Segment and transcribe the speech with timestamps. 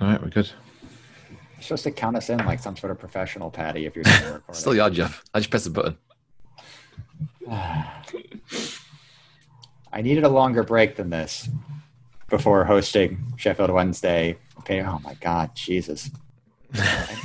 [0.00, 0.50] All right, we're good.
[1.30, 4.20] You're supposed to count us in like some sort of professional, Patty, if you're doing
[4.20, 4.60] the recording.
[4.60, 5.12] Still your job.
[5.34, 5.96] I just press the button.
[9.92, 11.48] I needed a longer break than this
[12.28, 14.38] before hosting Sheffield Wednesday.
[14.60, 16.10] Okay, oh my God, Jesus.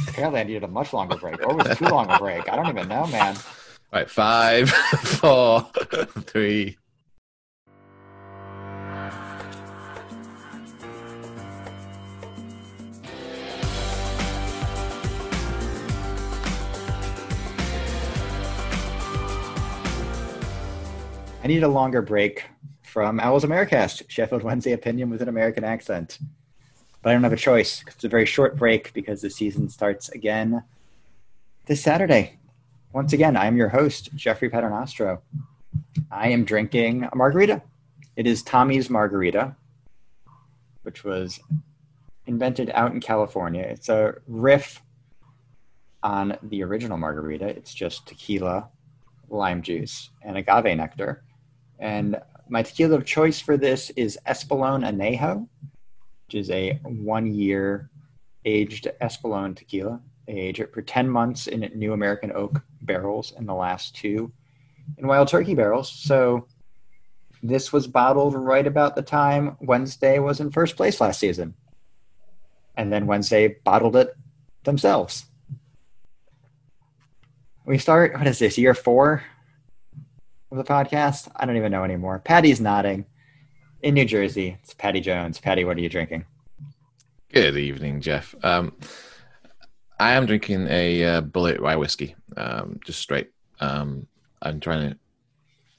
[0.07, 2.49] Apparently, I needed a much longer break, or was it too long a break?
[2.51, 3.35] I don't even know, man.
[3.35, 4.69] All right, five,
[5.19, 5.69] four,
[6.21, 6.77] three.
[21.43, 22.45] I need a longer break
[22.83, 26.19] from Owls Americast, Sheffield Wednesday opinion with an American accent.
[27.01, 27.83] But I don't have a choice.
[27.85, 30.63] It's a very short break because the season starts again
[31.65, 32.39] this Saturday.
[32.93, 35.19] Once again, I am your host, Jeffrey Paternostro.
[36.09, 37.61] I am drinking a margarita.
[38.15, 39.53] It is Tommy's Margarita,
[40.83, 41.41] which was
[42.25, 43.63] invented out in California.
[43.63, 44.81] It's a riff
[46.03, 47.47] on the original margarita.
[47.47, 48.69] It's just tequila,
[49.27, 51.21] lime juice, and agave nectar.
[51.83, 52.15] And
[52.47, 55.49] my tequila of choice for this is Espolón Anejo,
[56.25, 57.89] which is a one year
[58.45, 59.99] aged Espolón tequila.
[60.25, 64.31] They age it for 10 months in new American oak barrels and the last two
[64.97, 65.91] in wild turkey barrels.
[65.91, 66.47] So
[67.41, 71.53] this was bottled right about the time Wednesday was in first place last season.
[72.77, 74.15] And then Wednesday bottled it
[74.63, 75.25] themselves.
[77.65, 79.21] We start, what is this, year four
[80.53, 81.29] of the podcast?
[81.35, 82.19] I don't even know anymore.
[82.19, 83.05] Patty's nodding.
[83.81, 85.39] In New Jersey, it's Patty Jones.
[85.39, 86.25] Patty, what are you drinking?
[87.33, 88.33] Good evening, Jeff.
[88.43, 88.73] Um,
[89.99, 93.31] I am drinking a uh, Bulleit rye whiskey, um, just straight.
[93.59, 94.07] Um,
[94.41, 94.97] I'm trying to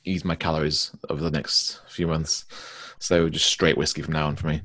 [0.04, 2.44] ease my calories over the next few months,
[2.98, 4.60] so just straight whiskey from now on for me.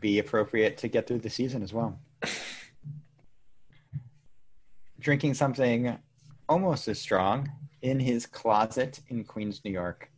[0.00, 2.00] Be appropriate to get through the season as well.
[4.98, 5.98] Drinking something
[6.48, 7.50] almost as strong
[7.84, 10.10] in his closet in Queens, New York.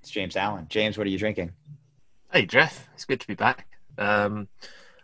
[0.00, 0.66] It's James Allen.
[0.68, 1.50] James, what are you drinking?
[2.32, 2.88] Hey, Jeff.
[2.94, 3.66] It's good to be back.
[3.98, 4.46] Um,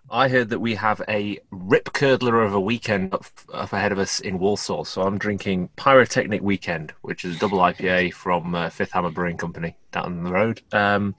[0.08, 3.98] I heard that we have a rip curdler of a weekend up, up, ahead of
[3.98, 4.84] us in Walsall.
[4.84, 9.36] So I'm drinking Pyrotechnic Weekend, which is a double IPA from uh, Fifth Hammer Brewing
[9.36, 10.62] Company down the road.
[10.70, 11.16] Um,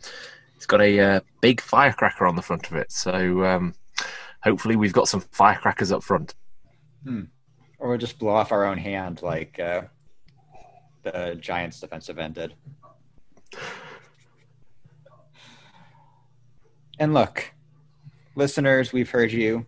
[0.56, 2.94] it's got a uh, big firecracker on the front of it.
[2.94, 3.73] So um,
[4.41, 6.33] hopefully we've got some firecrackers up front.
[7.03, 7.23] Hmm.
[7.78, 9.81] Or we'll just blow off our own hand like uh,
[11.03, 12.53] the Giants defensive end did.
[17.00, 17.52] And look,
[18.36, 19.66] listeners, we've heard you.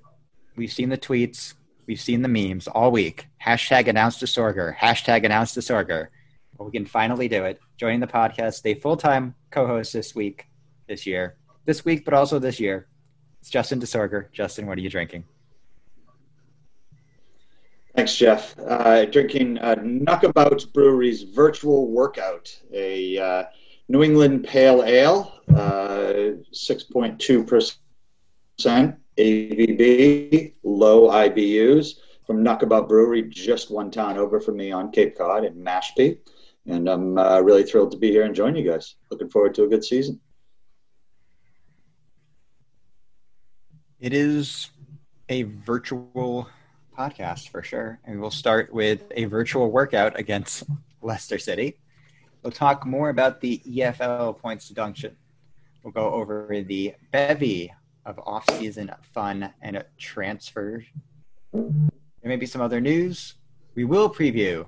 [0.55, 1.53] We've seen the tweets.
[1.87, 3.27] We've seen the memes all week.
[3.43, 4.75] Hashtag announce to Sorger.
[4.75, 6.07] Hashtag announce to Sorger.
[6.57, 7.59] Well, we can finally do it.
[7.77, 10.45] Joining the podcast, a full time co host this week,
[10.87, 11.35] this year,
[11.65, 12.87] this week, but also this year.
[13.41, 14.31] It's Justin DeSorger.
[14.31, 15.25] Justin, what are you drinking?
[17.95, 18.59] Thanks, Jeff.
[18.59, 23.45] Uh, drinking uh, Knockabout Brewery's Virtual Workout, a uh,
[23.87, 27.77] New England Pale Ale, 6.2%
[28.67, 31.93] uh, ABV, low IBUs
[32.27, 36.17] from Knockabout Brewery, just one town over from me on Cape Cod in Mashpee.
[36.67, 38.95] And I'm uh, really thrilled to be here and join you guys.
[39.09, 40.19] Looking forward to a good season.
[44.01, 44.69] It is
[45.29, 46.49] a virtual
[46.95, 47.99] podcast for sure.
[48.05, 50.63] And we'll start with a virtual workout against
[51.01, 51.79] Leicester City.
[52.41, 55.15] We'll talk more about the EFL points deduction.
[55.83, 57.73] We'll go over the bevy
[58.05, 60.85] of off-season fun and transfers.
[61.53, 61.63] There
[62.23, 63.35] may be some other news.
[63.75, 64.67] We will preview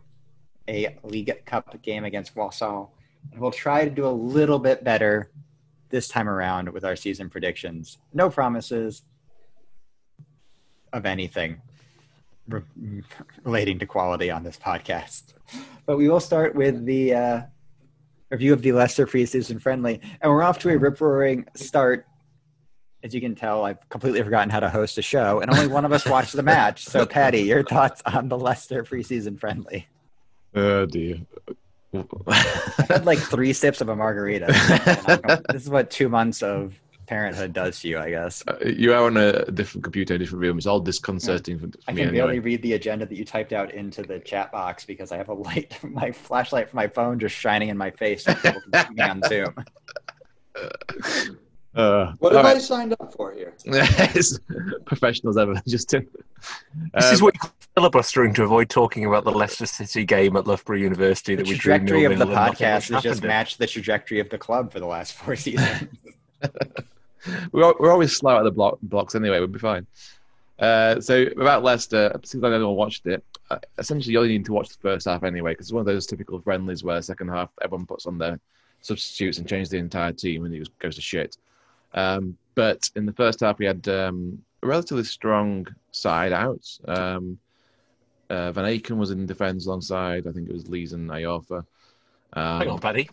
[0.67, 2.94] a League Cup game against Walsall,
[3.31, 5.31] and we'll try to do a little bit better
[5.89, 7.97] this time around with our season predictions.
[8.13, 9.03] No promises
[10.91, 11.61] of anything
[12.47, 13.03] re-
[13.43, 15.33] relating to quality on this podcast.
[15.85, 17.41] But we will start with the uh,
[18.29, 22.05] review of the Leicester preseason friendly, and we're off to a rip roaring start.
[23.03, 25.85] As you can tell, I've completely forgotten how to host a show, and only one
[25.85, 26.85] of us watched the match.
[26.85, 29.88] So, Patty, your thoughts on the Leicester preseason friendly?
[30.55, 31.19] Oh dear.
[31.93, 34.47] I've had like three sips of a margarita.
[35.50, 36.73] this is what two months of
[37.07, 38.44] parenthood does to you, I guess.
[38.48, 40.57] Uh, you are on a different computer, a different room.
[40.57, 41.62] It's all disconcerting yeah.
[41.62, 42.01] for, for I me.
[42.01, 42.25] can anyway.
[42.25, 45.30] barely read the agenda that you typed out into the chat box because I have
[45.30, 48.25] a light, my flashlight from my phone just shining in my face.
[48.25, 48.62] So people
[48.94, 49.56] me on Zoom.
[51.77, 52.56] Uh, what have right.
[52.56, 53.53] I signed up for here?
[54.86, 56.07] Professionals ever, Justin.
[56.95, 60.48] This um, is what you filibustering to avoid talking about the Leicester City game at
[60.48, 61.36] Loughborough University.
[61.36, 64.71] The that we trajectory of the podcast has just matched the trajectory of the club
[64.71, 65.88] for the last four seasons.
[67.51, 69.39] We're, we're always slow at the block, blocks anyway.
[69.39, 69.85] We'll be fine.
[70.59, 74.53] Uh, so about Leicester, since I never watched it, uh, essentially you only need to
[74.53, 77.49] watch the first half anyway, because it's one of those typical friendlies where second half
[77.61, 78.39] everyone puts on their
[78.81, 81.37] substitutes and changes the entire team, and it goes to shit.
[81.93, 86.67] Um, but in the first half, we had um, a relatively strong side out.
[86.87, 87.37] Um,
[88.29, 91.65] uh, Van Aken was in defence alongside, I think it was Lees and Iorfa.
[92.33, 93.09] Um, Hang on, Paddy.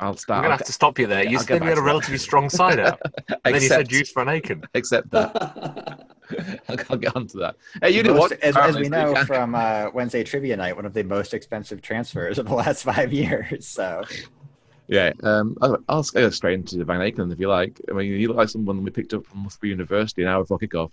[0.00, 0.38] I'll start.
[0.38, 1.24] I'm going to have to stop you there.
[1.24, 1.86] You I'll said get we had a to that.
[1.86, 3.00] relatively strong side out.
[3.44, 4.64] And then you said Except- Joost Van Aken.
[4.74, 6.06] Except that.
[6.68, 7.56] I'll, I'll get onto that.
[7.80, 10.74] Hey, you didn't Most- watch as, as we know can't- from uh, Wednesday Trivia Night,
[10.76, 13.66] one of the most expensive transfers of the last five years.
[13.66, 14.02] So
[14.88, 17.80] Yeah, um, I'll, I'll go straight into Van Aken if you like.
[17.88, 20.58] I mean, he looked like someone we picked up from Loughborough University an hour before
[20.58, 20.90] kickoff.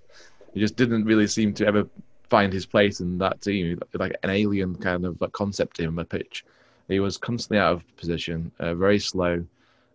[0.53, 1.87] He just didn't really seem to ever
[2.29, 3.79] find his place in that team.
[3.93, 6.43] Like an alien kind of like concept to him on the pitch.
[6.89, 9.45] He was constantly out of position, uh, very slow,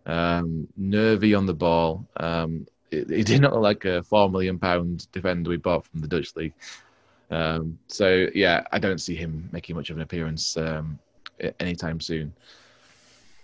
[0.07, 2.07] um, nervy on the ball.
[2.17, 6.09] Um, he, did not look like a four million pound defender we bought from the
[6.09, 6.55] Dutch league.
[7.31, 10.99] Um, so yeah, I don't see him making much of an appearance um,
[11.59, 12.33] anytime soon.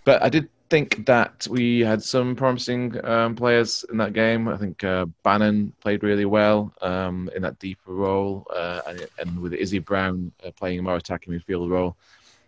[0.05, 4.47] But I did think that we had some promising um, players in that game.
[4.47, 9.39] I think uh, Bannan played really well um, in that deeper role, uh, and, and
[9.39, 11.97] with Izzy Brown uh, playing a more attacking midfield role,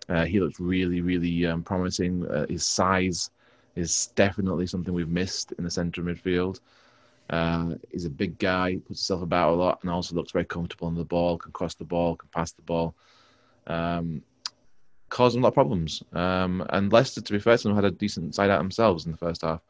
[0.10, 2.26] uh, he looked really, really um, promising.
[2.28, 3.30] Uh, his size
[3.76, 6.60] is definitely something we've missed in the centre midfield.
[7.30, 10.88] Uh, he's a big guy, puts himself about a lot, and also looks very comfortable
[10.88, 12.94] on the ball, can cross the ball, can pass the ball.
[13.68, 14.22] Um,
[15.10, 16.04] caused a lot of problems.
[16.14, 19.12] Um, and Leicester, to be fair to them, had a decent side out themselves in
[19.12, 19.62] the first half.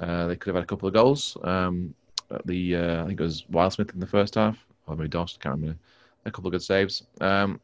[0.00, 1.36] Uh, they could have had a couple of goals.
[1.42, 1.94] Um,
[2.44, 5.56] the uh, I think it was Wildsmith in the first half, or maybe Dost, can't
[5.56, 5.78] remember.
[6.24, 7.04] A couple of good saves.
[7.20, 7.60] Um,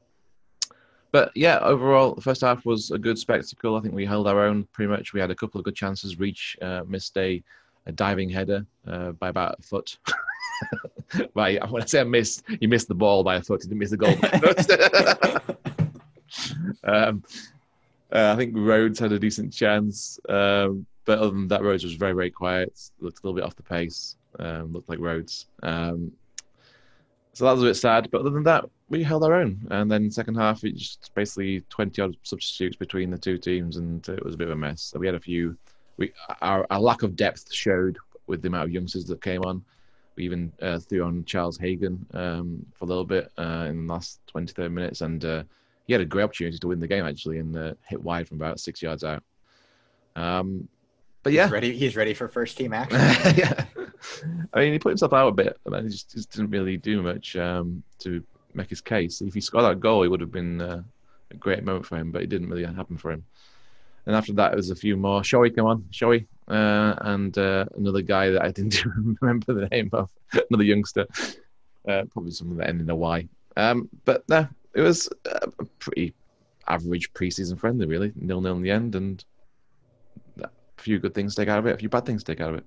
[1.14, 3.76] but yeah, overall, the first half was a good spectacle.
[3.76, 5.12] I think we held our own pretty much.
[5.12, 6.18] We had a couple of good chances.
[6.18, 7.40] Reach uh, missed a,
[7.86, 9.96] a diving header uh, by about a foot.
[11.34, 13.62] by when I say I missed, he missed the ball by a foot.
[13.62, 14.16] He didn't miss the goal
[16.92, 17.22] um,
[18.12, 21.94] uh, I think Rhodes had a decent chance, um, but other than that, Rhodes was
[21.94, 22.90] very, very quiet.
[22.98, 24.16] Looked a little bit off the pace.
[24.40, 25.46] Um, looked like Rhodes.
[25.62, 26.10] Um,
[27.34, 29.66] so that was a bit sad, but other than that, we held our own.
[29.70, 34.06] And then second half, it just basically twenty odd substitutes between the two teams, and
[34.08, 34.82] it was a bit of a mess.
[34.82, 35.56] So we had a few.
[35.96, 39.64] We our, our lack of depth showed with the amount of youngsters that came on.
[40.16, 43.92] We even uh, threw on Charles Hagan um, for a little bit uh, in the
[43.92, 45.42] last 23 minutes, and uh,
[45.86, 48.60] he had a great opportunity to win the game actually, and hit wide from about
[48.60, 49.22] six yards out.
[50.16, 50.68] Um,
[51.22, 51.76] but yeah, he's ready.
[51.76, 53.00] He's ready for first team action.
[53.36, 53.64] yeah.
[54.52, 57.02] I mean, he put himself out a bit, and he just, just didn't really do
[57.02, 58.22] much um, to
[58.54, 59.20] make his case.
[59.20, 60.82] If he scored that goal, it would have been uh,
[61.30, 63.24] a great moment for him, but it didn't really happen for him.
[64.06, 65.22] And after that, there was a few more.
[65.22, 68.84] Shoei, come on, Shoei, uh, and uh, another guy that I didn't
[69.20, 70.10] remember the name of,
[70.50, 71.06] another youngster,
[71.88, 73.28] uh, probably someone that ended in a Y.
[73.56, 76.12] Um, but no, it was a pretty
[76.66, 79.24] average preseason friendly, really, nil nil in the end, and
[80.42, 82.56] a few good things take out of it, a few bad things take out of
[82.56, 82.66] it.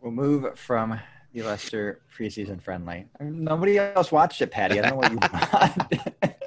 [0.00, 0.98] We'll move from
[1.32, 3.06] the Leicester preseason friendly.
[3.18, 4.78] I mean, nobody else watched it, Patty.
[4.78, 5.18] I don't know what you
[6.22, 6.42] want.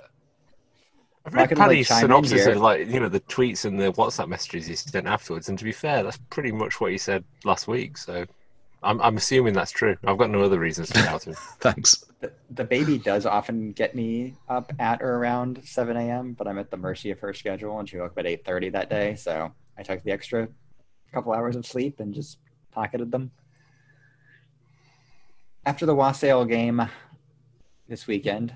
[1.25, 4.27] I've read gonna, like, Paddy's synopsis of like you know the tweets and the WhatsApp
[4.27, 7.67] messages he sent afterwards, and to be fair, that's pretty much what he said last
[7.67, 7.97] week.
[7.97, 8.25] So
[8.83, 9.97] I'm I'm assuming that's true.
[10.05, 11.33] I've got no other reasons to doubt him.
[11.59, 12.05] Thanks.
[12.19, 16.59] the, the baby does often get me up at or around 7 a.m., but I'm
[16.59, 19.15] at the mercy of her schedule, and she woke up at 8:30 that day.
[19.15, 20.47] So I took the extra
[21.11, 22.37] couple hours of sleep and just
[22.71, 23.31] pocketed them.
[25.67, 26.87] After the Walsall game
[27.89, 28.53] this weekend,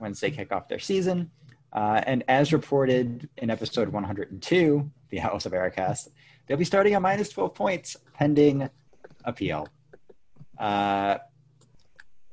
[0.00, 1.30] Wednesday kick off their season,
[1.74, 6.08] uh, and as reported in episode 102, the Owls Americast,
[6.46, 8.70] they'll be starting at minus 12 points pending
[9.26, 9.68] appeal.
[10.58, 11.18] Uh,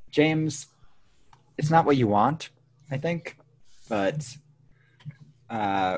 [0.09, 0.67] James,
[1.57, 2.49] it's not what you want,
[2.89, 3.37] I think,
[3.89, 4.25] but
[5.49, 5.97] uh,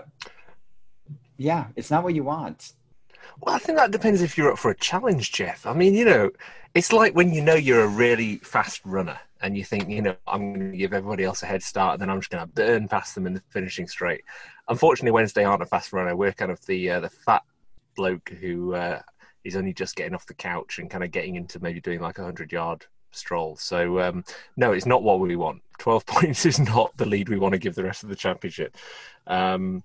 [1.37, 2.73] yeah, it's not what you want.
[3.41, 5.65] Well, I think that depends if you're up for a challenge, Jeff.
[5.65, 6.31] I mean, you know,
[6.73, 10.15] it's like when you know you're a really fast runner and you think, you know,
[10.25, 12.53] I'm going to give everybody else a head start, and then I'm just going to
[12.53, 14.23] burn past them in the finishing straight.
[14.69, 16.15] Unfortunately, Wednesday aren't a fast runner.
[16.15, 17.43] We're kind of the uh, the fat
[17.95, 19.01] bloke who uh,
[19.43, 22.17] is only just getting off the couch and kind of getting into maybe doing like
[22.17, 23.55] a hundred yard stroll.
[23.57, 24.23] So um,
[24.57, 25.61] no, it's not what we want.
[25.77, 28.75] Twelve points is not the lead we want to give the rest of the championship.
[29.27, 29.83] Um,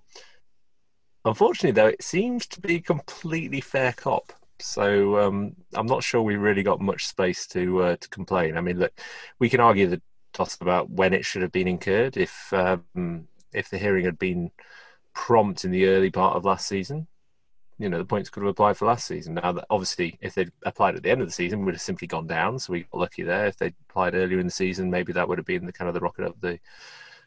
[1.25, 4.33] Unfortunately, though, it seems to be completely fair cop.
[4.59, 8.57] So um, I'm not sure we've really got much space to uh, to complain.
[8.57, 8.93] I mean, look,
[9.39, 10.01] we can argue the
[10.33, 12.17] toss about when it should have been incurred.
[12.17, 14.51] If um, if the hearing had been
[15.13, 17.07] prompt in the early part of last season,
[17.77, 19.35] you know the points could have applied for last season.
[19.35, 22.07] Now that obviously, if they'd applied at the end of the season, we'd have simply
[22.07, 22.59] gone down.
[22.59, 23.47] So we got lucky there.
[23.47, 25.93] If they'd applied earlier in the season, maybe that would have been the kind of
[25.93, 26.59] the rocket up the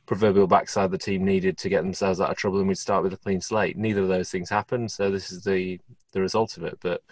[0.06, 3.12] proverbial backside the team needed to get themselves out of trouble, and we'd start with
[3.12, 3.76] a clean slate.
[3.76, 5.80] Neither of those things happened, so this is the
[6.12, 6.78] the result of it.
[6.80, 7.02] But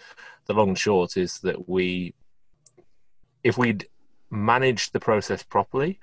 [0.45, 2.13] the long and short is that we,
[3.43, 3.87] if we'd
[4.29, 5.99] managed the process properly,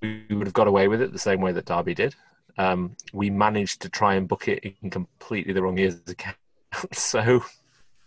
[0.00, 2.14] we would have got away with it the same way that Derby did.
[2.56, 6.36] Um, we managed to try and book it in completely the wrong year's account.
[6.92, 7.44] so,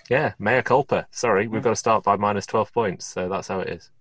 [0.09, 1.07] yeah, mea culpa.
[1.11, 3.05] Sorry, we've got to start by minus 12 points.
[3.05, 3.91] So that's how it is.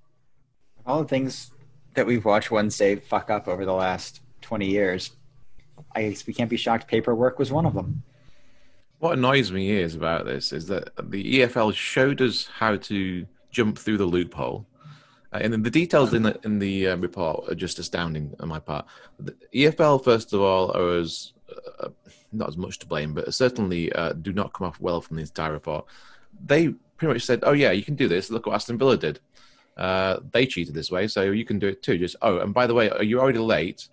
[0.85, 1.51] All the things
[1.97, 5.11] that we've watched Wednesday fuck up over the last 20 years,
[5.95, 8.03] I guess we can't be shocked paperwork was one of them.
[8.99, 13.79] What annoys me is about this is that the EFL showed us how to jump
[13.79, 14.67] through the loophole.
[15.33, 18.59] Uh, and the details in the in the uh, report are just astounding on my
[18.59, 18.87] part.
[19.19, 21.33] The EFL, first of all, are as
[21.81, 21.89] uh,
[22.33, 25.23] not as much to blame, but certainly uh, do not come off well from the
[25.23, 25.87] entire report.
[26.45, 28.31] They pretty much said, "Oh yeah, you can do this.
[28.31, 29.21] Look what Aston Villa did.
[29.77, 32.67] Uh, they cheated this way, so you can do it too." Just oh, and by
[32.67, 33.89] the way, you're already late,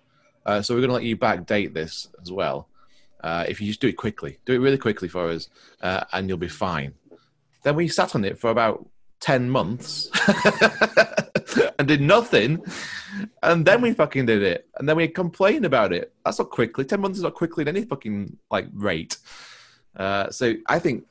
[0.46, 2.68] uh, so we're going to let you backdate this as well.
[3.24, 5.50] Uh, if you just do it quickly, do it really quickly for us,
[5.82, 6.94] uh, and you'll be fine.
[7.64, 8.86] Then we sat on it for about
[9.22, 10.10] 10 months
[11.80, 12.62] and did nothing.
[13.42, 14.68] And then we fucking did it.
[14.78, 16.14] And then we complained about it.
[16.26, 16.84] That's not quickly.
[16.84, 19.18] 10 months is not quickly at any fucking like rate.
[19.96, 21.06] Uh, so I think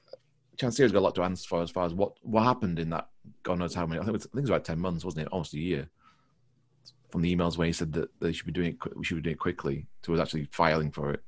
[0.59, 3.09] Chansiri's got a lot to answer for as far as what, what happened in that
[3.43, 4.01] God knows how many.
[4.01, 5.33] I think, it was, I think it was about 10 months, wasn't it?
[5.33, 5.89] Almost a year.
[7.11, 9.23] From the emails where he said that they should be doing it, we should be
[9.23, 11.23] doing it quickly to us actually filing for it.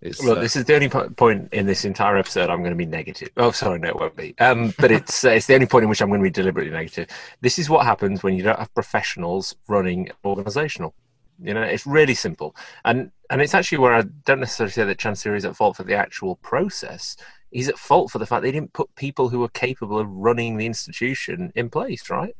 [0.00, 2.76] It's, Look, uh, this is the only point in this entire episode I'm going to
[2.76, 3.28] be negative.
[3.36, 4.34] Oh, sorry, no, it won't be.
[4.38, 6.72] Um, but it's uh, it's the only point in which I'm going to be deliberately
[6.72, 7.08] negative.
[7.42, 10.94] This is what happens when you don't have professionals running organisational.
[11.42, 12.54] You know, it's really simple,
[12.84, 15.84] and and it's actually where I don't necessarily say that Chansiri is at fault for
[15.84, 17.16] the actual process.
[17.50, 20.56] He's at fault for the fact they didn't put people who were capable of running
[20.56, 22.36] the institution in place, right?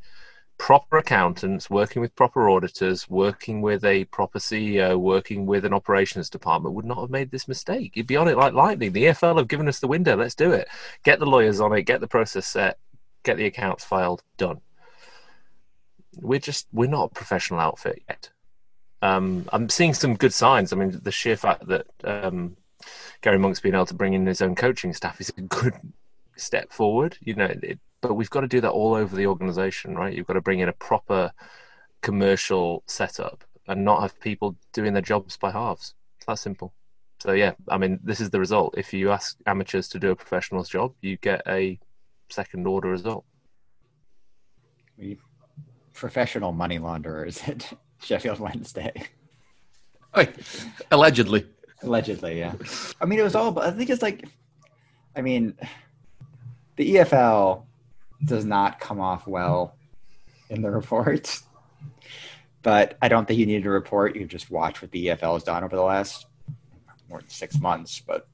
[0.61, 6.29] proper accountants, working with proper auditors, working with a proper CEO, working with an operations
[6.29, 7.97] department would not have made this mistake.
[7.97, 8.93] You'd be on it like lightning.
[8.93, 10.17] The EFL have given us the window.
[10.17, 10.69] Let's do it.
[11.03, 12.79] Get the lawyers on it, get the process set,
[13.23, 14.61] get the accounts filed, done.
[16.21, 18.29] We're just, we're not a professional outfit yet.
[19.03, 20.73] Um, I'm seeing some good signs.
[20.73, 22.57] I mean, the sheer fact that um,
[23.23, 25.75] Gary Monk's been able to bring in his own coaching staff is a good
[26.37, 27.17] step forward.
[27.21, 30.15] You know, it, but we've got to do that all over the organization, right?
[30.15, 31.33] You've got to bring in a proper
[32.03, 35.95] commercial setup and not have people doing their jobs by halves.
[36.17, 36.73] It's that simple.
[37.21, 38.75] So yeah, I mean, this is the result.
[38.79, 41.79] If you ask amateurs to do a professional's job, you get a
[42.31, 43.25] second order result.
[45.93, 47.43] Professional money launderers
[48.03, 48.93] Sheffield Wednesday.
[50.91, 51.47] allegedly.
[51.83, 52.55] Allegedly, yeah.
[53.01, 53.53] I mean, it was all.
[53.53, 54.27] but I think it's like,
[55.17, 55.55] I mean,
[56.77, 57.65] the EFL
[58.25, 59.77] does not come off well
[60.51, 61.41] in the report.
[62.63, 64.17] But I don't think you need to report.
[64.17, 66.27] You just watch what the EFL has done over the last
[67.09, 68.29] more than six months, but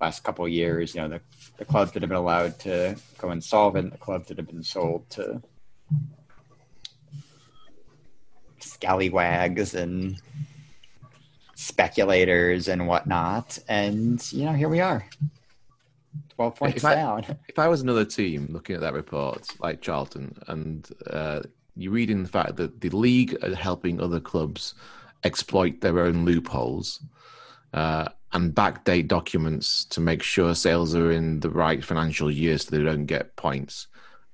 [0.00, 0.94] last couple of years.
[0.94, 1.20] You know, the,
[1.58, 5.08] the clubs that have been allowed to go insolvent, the clubs that have been sold
[5.10, 5.42] to
[8.62, 10.20] scallywags and
[11.54, 13.58] speculators and whatnot.
[13.68, 15.04] And, you know, here we are.
[16.36, 17.24] 12 points if down.
[17.28, 21.40] I, if I was another team looking at that report, like Charlton, and uh,
[21.76, 24.74] you read in the fact that the league are helping other clubs
[25.22, 27.00] exploit their own loopholes
[27.74, 32.70] uh, and backdate documents to make sure sales are in the right financial year so
[32.70, 33.86] they don't get points.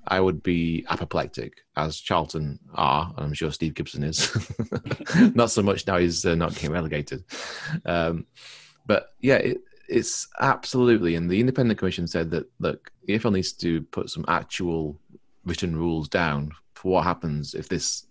[0.08, 4.30] I would be apoplectic, as Charlton are, and I'm sure Steve Gibson is.
[5.34, 7.24] not so much now he's uh, not getting relegated.
[7.84, 8.26] Um,
[8.86, 9.58] but yeah, it,
[9.88, 14.24] it's absolutely, and the independent commission said that look, the EFL needs to put some
[14.28, 14.98] actual
[15.44, 18.06] written rules down for what happens if this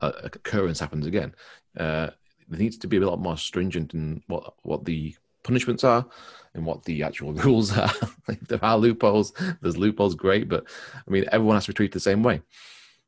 [0.00, 1.34] uh, occurrence happens again.
[1.76, 2.08] Uh,
[2.48, 6.06] there needs to be a lot more stringent in what what the punishments are
[6.54, 7.90] and what the actual rules are.
[8.28, 10.64] if there are loopholes, there's loopholes, great, but
[10.94, 12.42] I mean, everyone has to be treated the same way.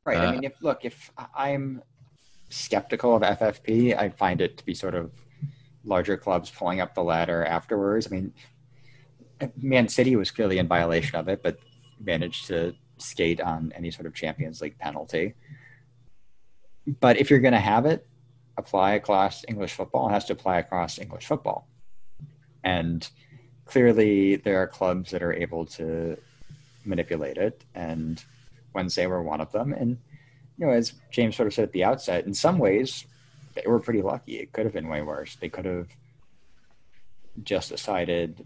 [0.05, 0.17] Right.
[0.17, 1.81] Uh, I mean, if look, if I'm
[2.49, 5.11] skeptical of FFP, I find it to be sort of
[5.83, 8.07] larger clubs pulling up the ladder afterwards.
[8.07, 8.33] I mean,
[9.57, 11.59] Man City was clearly in violation of it, but
[11.99, 15.33] managed to skate on any sort of Champions League penalty.
[16.99, 18.07] But if you're going to have it
[18.57, 21.67] apply across English football, it has to apply across English football.
[22.63, 23.07] And
[23.65, 26.17] clearly, there are clubs that are able to
[26.85, 28.23] manipulate it, and
[28.73, 29.73] Wednesday were one of them.
[29.73, 29.97] And
[30.57, 33.05] you know, as James sort of said at the outset, in some ways,
[33.55, 34.37] they were pretty lucky.
[34.37, 35.35] It could have been way worse.
[35.35, 35.87] They could have
[37.43, 38.45] just decided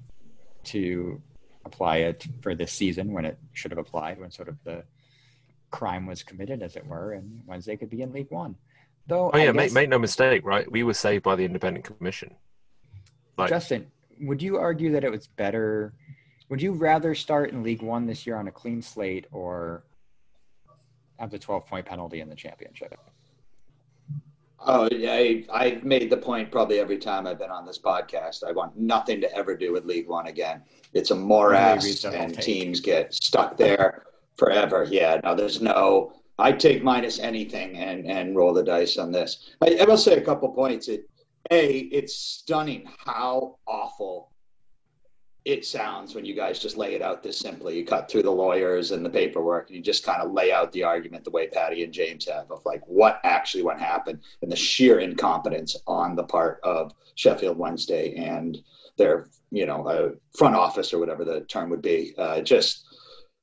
[0.66, 1.22] to
[1.66, 4.84] apply it for this season when it should have applied when sort of the
[5.72, 8.56] crime was committed, as it were, and Wednesday could be in League One.
[9.08, 10.72] Though, Oh yeah, guess, make, make no mistake, right?
[10.72, 12.36] We were saved by the independent commission.
[13.38, 13.92] Like, Justin,
[14.22, 15.94] would you argue that it was better?
[16.50, 19.84] Would you rather start in League One this year on a clean slate or
[21.20, 22.98] have the 12 point penalty in the championship?
[24.68, 28.44] Oh, I, I've made the point probably every time I've been on this podcast.
[28.44, 30.64] I want nothing to ever do with League One again.
[30.94, 32.44] It's a morass, and take.
[32.44, 34.04] teams get stuck there
[34.38, 34.88] forever.
[34.90, 36.14] Yeah, no, there's no.
[36.40, 39.52] I take minus anything and and roll the dice on this.
[39.62, 40.88] I, I will say a couple points.
[40.88, 41.08] It,
[41.52, 44.32] a, it's stunning how awful
[45.46, 47.78] it sounds when you guys just lay it out this simply.
[47.78, 50.72] You cut through the lawyers and the paperwork, and you just kind of lay out
[50.72, 54.52] the argument the way Patty and James have of like what actually what happened and
[54.52, 58.58] the sheer incompetence on the part of Sheffield Wednesday and
[58.98, 62.16] their you know uh, front office or whatever the term would be.
[62.18, 62.84] Uh, just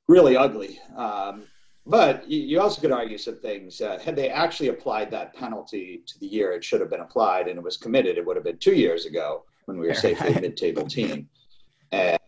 [0.09, 0.79] really ugly.
[0.97, 1.45] Um,
[1.85, 3.81] but you, also could argue some things.
[3.81, 7.47] Uh, had they actually applied that penalty to the year it should have been applied
[7.47, 10.33] and it was committed, it would have been two years ago when we were safely
[10.33, 11.27] a mid-table team,
[11.91, 12.19] and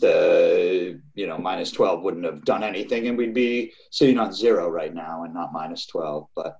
[0.00, 4.68] the you know minus twelve wouldn't have done anything, and we'd be sitting on zero
[4.70, 6.28] right now and not minus twelve.
[6.34, 6.58] But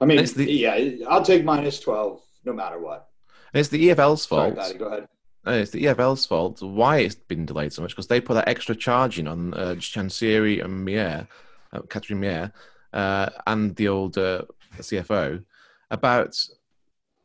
[0.00, 3.08] I mean, the- yeah, I'll take minus twelve no matter what.
[3.52, 4.56] It's the EFL's Sorry, fault.
[4.56, 5.08] Patty, go ahead.
[5.46, 8.48] Uh, it's the EFL's fault why it's been delayed so much because they put that
[8.48, 11.28] extra charge in on uh, Chansiri and Meire,
[11.74, 12.52] uh, Katrien Meire,
[12.92, 15.44] uh, and the old CFO
[15.90, 16.36] about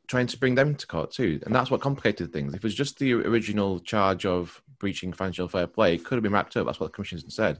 [0.07, 1.39] trying to bring them to court too.
[1.45, 2.53] And that's what complicated things.
[2.53, 6.23] If it was just the original charge of breaching financial fair play, it could have
[6.23, 6.65] been wrapped up.
[6.65, 7.59] That's what the commission said.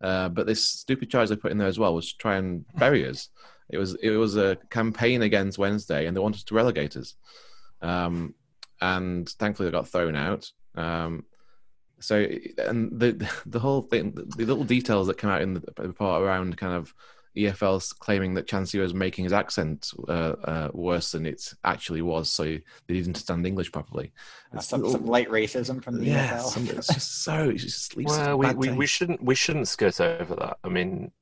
[0.00, 2.64] Uh, but this stupid charge they put in there as well was to try and
[2.76, 3.30] bury us.
[3.70, 7.14] It was it was a campaign against Wednesday, and they wanted to relegate us.
[7.82, 8.34] Um,
[8.80, 10.50] and thankfully, they got thrown out.
[10.74, 11.24] Um,
[12.00, 12.26] so,
[12.58, 16.56] and the the whole thing, the little details that come out in the report around
[16.56, 16.94] kind of
[17.36, 22.30] EFL's claiming that Chansiri was making his accent uh, uh, worse than it actually was,
[22.30, 24.12] so they didn't understand English properly.
[24.52, 26.42] Uh, some, little- some light racism from the yeah, EFL.
[26.48, 29.34] some- it's just so it's just leaves such a Well, we, we, we shouldn't we
[29.34, 30.58] shouldn't skirt over that.
[30.64, 31.12] I mean,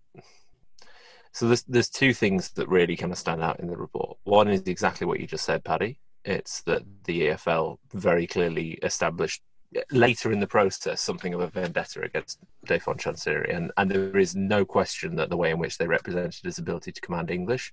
[1.32, 4.16] so there's there's two things that really kind of stand out in the report.
[4.24, 5.98] One is exactly what you just said, Paddy.
[6.24, 9.42] It's that the EFL very clearly established
[9.90, 14.34] later in the process something of a vendetta against Dejphon Chansiri, and and there is
[14.34, 17.72] no question that the way in which they represented his ability to command English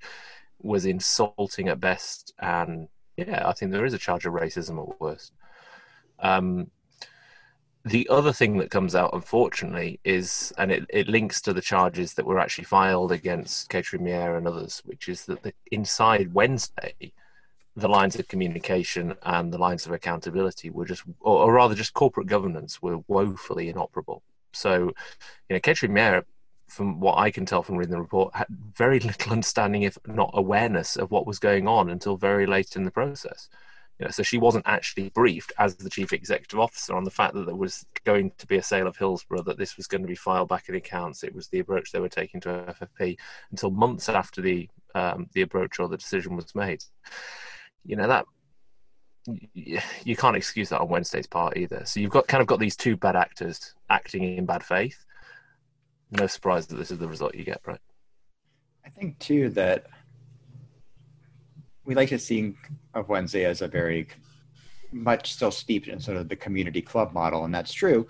[0.59, 2.87] was insulting at best, and
[3.17, 5.33] yeah, I think there is a charge of racism at worst.
[6.19, 6.71] Um,
[7.85, 12.13] the other thing that comes out, unfortunately, is, and it, it links to the charges
[12.13, 17.11] that were actually filed against Katrien Meire and others, which is that the, inside Wednesday,
[17.75, 21.93] the lines of communication and the lines of accountability were just, or, or rather, just
[21.93, 24.21] corporate governance were woefully inoperable.
[24.53, 24.93] So,
[25.49, 26.23] you know, Katrien Meire,
[26.67, 30.31] from what I can tell from reading the report, had very little understanding, if not
[30.33, 33.49] awareness, of what was going on until very late in the process.
[33.99, 37.35] You know, so she wasn't actually briefed as the chief executive officer on the fact
[37.35, 40.07] that there was going to be a sale of Hillsborough, that this was going to
[40.07, 41.23] be filed back in accounts.
[41.23, 43.17] It was the approach they were taking to FFP
[43.51, 46.83] until months after the um, the approach or the decision was made.
[47.85, 48.25] You know that
[49.53, 51.83] you can't excuse that on Wednesday's part either.
[51.85, 55.05] So you've got kind of got these two bad actors acting in bad faith.
[56.11, 57.79] No surprise that this is the result you get, right?
[58.85, 59.87] I think too that
[61.85, 62.57] we like to think
[62.93, 64.07] of Wednesday as a very
[64.91, 68.07] much still steeped in sort of the community club model, and that's true.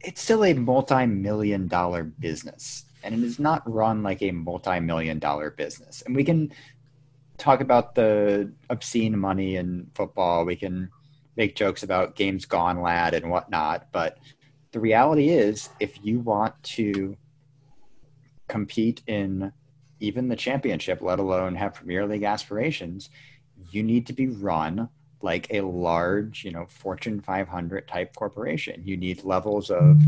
[0.00, 5.50] It's still a multi-million dollar business, and it is not run like a multi-million dollar
[5.50, 6.02] business.
[6.02, 6.52] And we can
[7.38, 10.44] talk about the obscene money in football.
[10.44, 10.90] We can
[11.36, 14.18] make jokes about games gone lad and whatnot, but
[14.72, 17.16] the reality is, if you want to
[18.48, 19.52] compete in
[20.00, 23.08] even the championship, let alone have Premier League aspirations,
[23.70, 24.88] you need to be run
[25.22, 28.82] like a large, you know, Fortune 500 type corporation.
[28.84, 30.00] You need levels of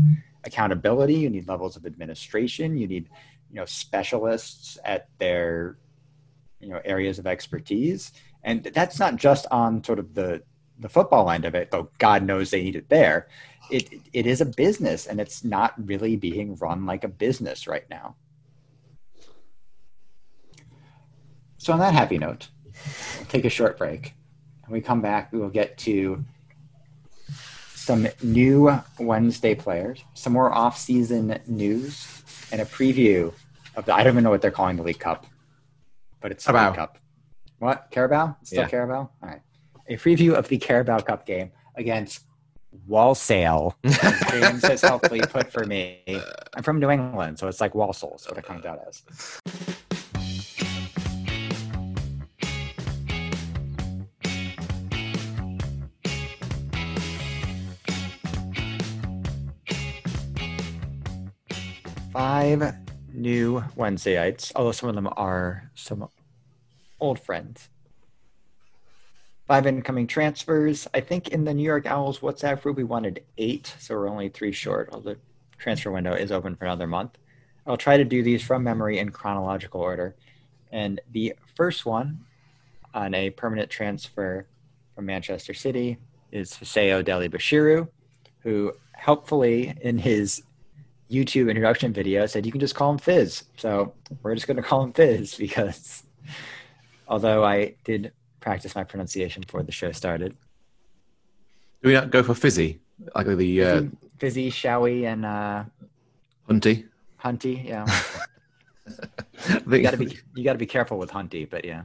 [0.43, 3.09] accountability, you need levels of administration, you need,
[3.49, 5.77] you know, specialists at their,
[6.59, 8.11] you know, areas of expertise.
[8.43, 10.43] And that's not just on sort of the
[10.79, 13.27] the football end of it, though God knows they need it there.
[13.71, 17.89] It it is a business and it's not really being run like a business right
[17.89, 18.15] now.
[21.57, 22.49] So, on that happy note,
[23.17, 24.13] we'll take a short break.
[24.65, 26.23] When we come back, we will get to
[27.75, 33.33] some new Wednesday players, some more off-season news, and a preview
[33.75, 33.93] of the.
[33.93, 35.25] I don't even know what they're calling the League Cup,
[36.21, 36.73] but it's Carabao.
[36.73, 36.97] Cup.
[37.59, 38.37] What Carabao?
[38.43, 38.69] Still Yeah.
[38.69, 39.09] Carabao.
[39.21, 39.41] All right.
[39.87, 42.25] A preview of the Carabao Cup game against
[42.85, 43.75] Walsall.
[44.29, 46.01] James has helpfully put for me.
[46.55, 49.03] I'm from New England, so it's like Walsall, is what it comes out as.
[62.11, 62.86] Five
[63.17, 66.07] new Wednesdayites, although some of them are some
[66.99, 67.69] old friends.
[69.47, 70.87] Five incoming transfers.
[70.93, 74.29] I think in the New York Owls WhatsApp group we wanted eight, so we're only
[74.29, 74.89] three short.
[74.91, 75.19] Although the
[75.57, 77.17] transfer window is open for another month.
[77.65, 80.15] I'll try to do these from memory in chronological order.
[80.71, 82.19] And the first one
[82.93, 84.47] on a permanent transfer
[84.95, 85.97] from Manchester City
[86.31, 87.87] is Fisayo Dele-Bashiru,
[88.39, 90.43] who helpfully in his
[91.09, 93.43] YouTube introduction video said you can just call him Fizz.
[93.57, 96.03] So we're just going to call him Fizz because
[97.07, 100.35] although I did practice my pronunciation before the show started.
[101.81, 102.79] Do we not go for fizzy?
[103.13, 103.83] Like the uh,
[104.17, 105.65] Fizzy, Showy, and uh,
[106.49, 106.87] Hunty?
[107.23, 107.65] Hunty.
[107.65, 107.85] Yeah,
[109.67, 111.83] you got to be you got to be careful with Hunty, but yeah.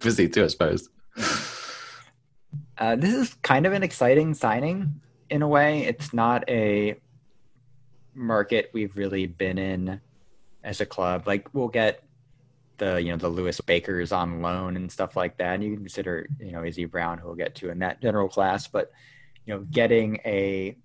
[0.00, 0.88] fizzy too, I suppose.
[2.78, 5.84] Uh, this is kind of an exciting signing in a way.
[5.84, 6.96] It's not a
[8.14, 10.00] market we've really been in
[10.64, 11.26] as a club.
[11.26, 12.02] Like we'll get
[12.78, 15.54] the you know the Lewis Bakers on loan and stuff like that.
[15.54, 18.28] And you can consider you know Izzy Brown, who we'll get to in that general
[18.28, 18.66] class.
[18.66, 18.92] But
[19.46, 20.76] you know, getting a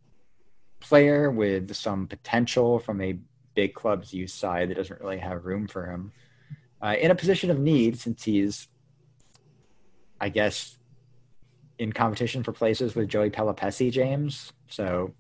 [0.80, 3.18] player with some potential from a
[3.56, 6.12] big club's youth side that doesn't really have room for him
[6.82, 8.68] uh, in a position of need, since he's,
[10.20, 10.78] I guess,
[11.80, 14.54] in competition for places with Joey Pelupessy, James.
[14.68, 15.14] So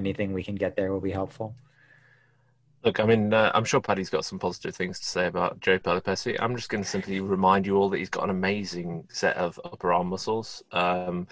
[0.00, 1.54] anything we can get there will be helpful.
[2.84, 5.78] Look, I mean, uh, I'm sure Paddy's got some positive things to say about Joe
[5.78, 6.38] Pelupessy.
[6.40, 9.60] I'm just going to simply remind you all that he's got an amazing set of
[9.64, 10.62] upper arm muscles.
[10.72, 11.28] Um,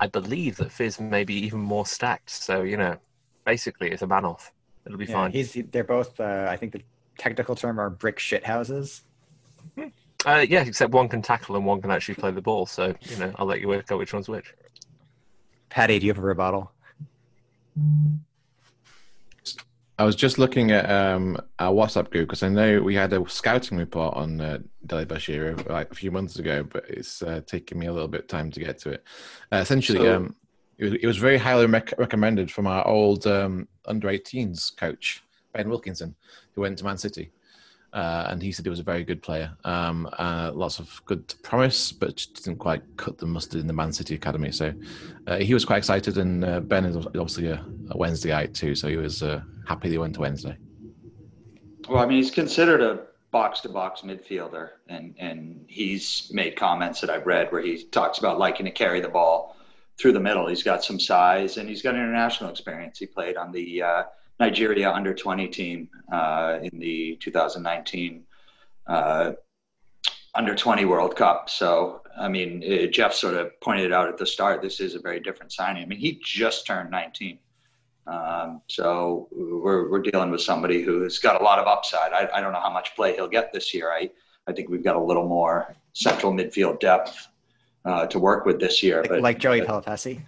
[0.00, 2.30] I believe that Fizz may be even more stacked.
[2.30, 2.96] So, you know,
[3.44, 4.52] basically, it's a man off.
[4.86, 5.32] It'll be Yeah, fine.
[5.32, 6.18] he's they're both.
[6.18, 6.82] Uh, I think the
[7.18, 9.02] technical term are brick shit houses.
[10.24, 12.64] Uh, yeah, except one can tackle and one can actually play the ball.
[12.64, 14.54] So, you know, I'll let you work out which one's which.
[15.68, 16.72] Paddy, do you have a rebuttal?
[19.98, 23.28] I was just looking at um, our WhatsApp group because I know we had a
[23.30, 27.86] scouting report on uh, Dele-Bashir like a few months ago, but it's uh, taken me
[27.86, 29.04] a little bit of time to get to it.
[29.50, 30.36] Uh, essentially, So- um,
[30.78, 35.24] it, was, it was very highly rec- recommended from our old um, under 18s coach,
[35.54, 36.14] Ben Wilkinson,
[36.54, 37.30] who went to Man City.
[37.92, 39.56] Uh, and he said he was a very good player.
[39.64, 43.92] Um, uh, lots of good promise, but didn't quite cut the mustard in the Man
[43.92, 44.52] City academy.
[44.52, 44.74] So
[45.26, 48.88] uh, he was quite excited, and uh, Ben is obviously a, a Wednesdayite too, so
[48.88, 50.56] he was uh, happy they went to Wednesday.
[51.88, 57.00] Well, I mean, he's considered a box to box midfielder, and, and he's made comments
[57.00, 59.56] that I've read where he talks about liking to carry the ball
[59.98, 60.46] through the middle.
[60.46, 62.98] He's got some size and he's got international experience.
[62.98, 64.02] He played on the uh,
[64.38, 68.24] Nigeria under 20 team uh, in the 2019
[68.86, 69.32] uh,
[70.34, 71.48] under 20 World Cup.
[71.48, 75.00] So, I mean, uh, Jeff sort of pointed out at the start, this is a
[75.00, 75.82] very different signing.
[75.82, 77.38] I mean, he just turned 19.
[78.06, 82.12] Um, so we're, we're dealing with somebody who's got a lot of upside.
[82.12, 83.90] I, I don't know how much play he'll get this year.
[83.90, 84.10] I,
[84.46, 87.28] I think we've got a little more central midfield depth
[87.84, 89.00] uh, to work with this year.
[89.00, 90.20] Like, but like Joey Pelupessy?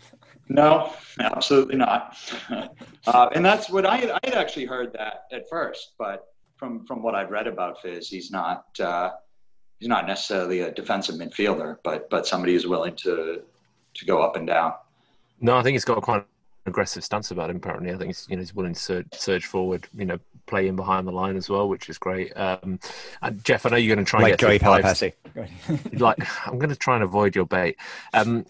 [0.48, 2.16] No, absolutely not.
[3.06, 7.02] uh, and that's what I I had actually heard that at first, but from from
[7.02, 9.11] what I've read about Fizz, he's not uh,
[9.78, 13.42] he's not necessarily a defensive midfielder, but but somebody who's willing to
[13.94, 14.74] to go up and down.
[15.40, 16.24] No, I think he's got quite an
[16.66, 17.56] aggressive stance about him.
[17.56, 20.66] Apparently, I think he's you know he's willing to surge, surge forward, you know, play
[20.66, 22.37] in behind the line as well, which is great.
[22.37, 22.80] Um,
[23.22, 24.84] and Jeff, I know you're going to try Like and Joey get through five-
[26.00, 27.76] like I'm going to try and avoid your bait.
[28.12, 28.46] Um,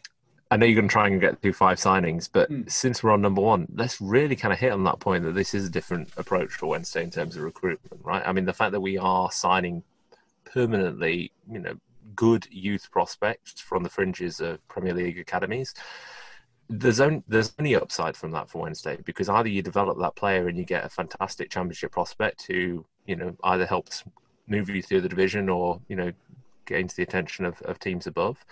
[0.50, 2.62] I know you're going to try and get through five signings, but Hmm.
[2.68, 5.52] since we're on number one, let's really kind of hit on that point that this
[5.54, 8.26] is a different approach for Wednesday in terms of recruitment, right?
[8.26, 9.82] I mean, the fact that we are signing
[10.44, 11.74] permanently, you know,
[12.14, 15.74] good youth prospects from the fringes of Premier League academies.
[16.70, 20.48] There's only there's only upside from that for Wednesday because either you develop that player
[20.48, 24.04] and you get a fantastic championship prospect who you know either helps
[24.48, 26.12] move you through the division or you know
[26.66, 28.44] gains the attention of, of teams above.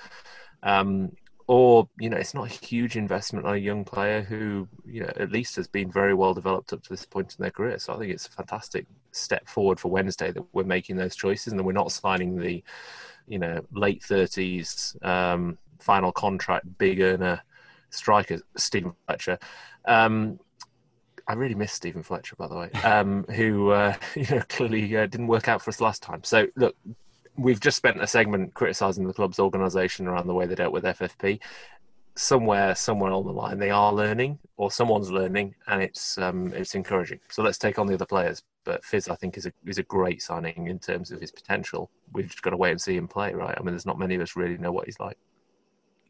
[0.62, 1.12] Um,
[1.48, 5.12] or you know, it's not a huge investment on a young player who you know
[5.16, 7.78] at least has been very well developed up to this point in their career.
[7.78, 11.52] So I think it's a fantastic step forward for Wednesday that we're making those choices
[11.52, 12.62] and that we're not signing the
[13.28, 17.40] you know late thirties um, final contract big earner
[17.90, 19.38] striker Steven Fletcher.
[19.86, 20.40] Um,
[21.28, 25.06] I really miss Steven Fletcher, by the way, um, who uh, you know clearly uh,
[25.06, 26.24] didn't work out for us last time.
[26.24, 26.76] So look,
[27.38, 30.84] we've just spent a segment criticising the club's organisation around the way they dealt with
[30.84, 31.40] FFP.
[32.16, 36.74] somewhere, somewhere on the line, they are learning, or someone's learning, and it's um, it's
[36.74, 37.20] encouraging.
[37.28, 38.42] So let's take on the other players.
[38.64, 41.90] But Fizz, I think, is a is a great signing in terms of his potential.
[42.12, 43.54] We've just got to wait and see him play, right?
[43.56, 45.18] I mean, there's not many of us really know what he's like.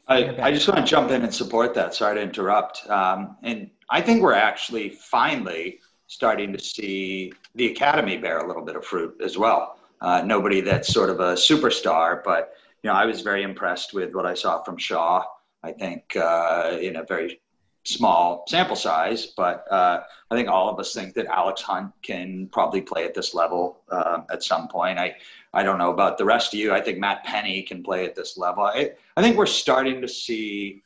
[0.09, 1.95] I, I just want to jump in and support that.
[1.95, 2.89] Sorry to interrupt.
[2.89, 8.65] Um, and I think we're actually finally starting to see the academy bear a little
[8.65, 9.79] bit of fruit as well.
[10.01, 14.15] Uh, nobody that's sort of a superstar, but you know, I was very impressed with
[14.15, 15.25] what I saw from Shaw.
[15.63, 17.41] I think uh, in a very
[17.85, 22.49] small sample size, but uh, I think all of us think that Alex Hunt can
[22.53, 24.99] probably play at this level uh, at some point.
[24.99, 25.17] I
[25.55, 26.75] I don't know about the rest of you.
[26.75, 28.65] I think Matt Penney can play at this level.
[28.65, 30.83] I, I think we're starting to see.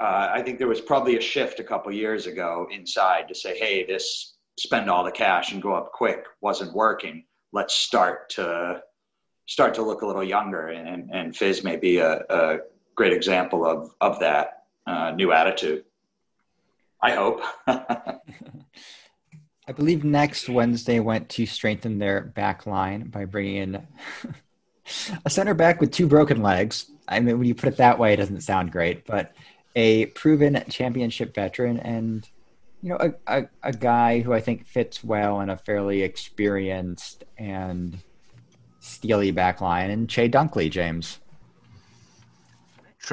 [0.00, 3.56] Uh, I think there was probably a shift a couple years ago inside to say,
[3.58, 7.24] hey, this spend all the cash and go up quick wasn't working.
[7.52, 8.82] Let's start to
[9.46, 12.58] start to look a little younger, and and Fizz may be a, a
[12.94, 15.84] great example of of that uh, new attitude.
[17.02, 17.42] I hope.
[17.66, 23.86] I believe next Wednesday went to strengthen their back line by bringing in
[25.24, 26.90] a center back with two broken legs.
[27.06, 29.32] I mean, when you put it that way, it doesn't sound great, but
[29.76, 32.28] a proven championship veteran and
[32.82, 37.24] you know a, a, a guy who I think fits well in a fairly experienced
[37.38, 37.98] and
[38.80, 41.20] steely back line and Chey Dunkley, James.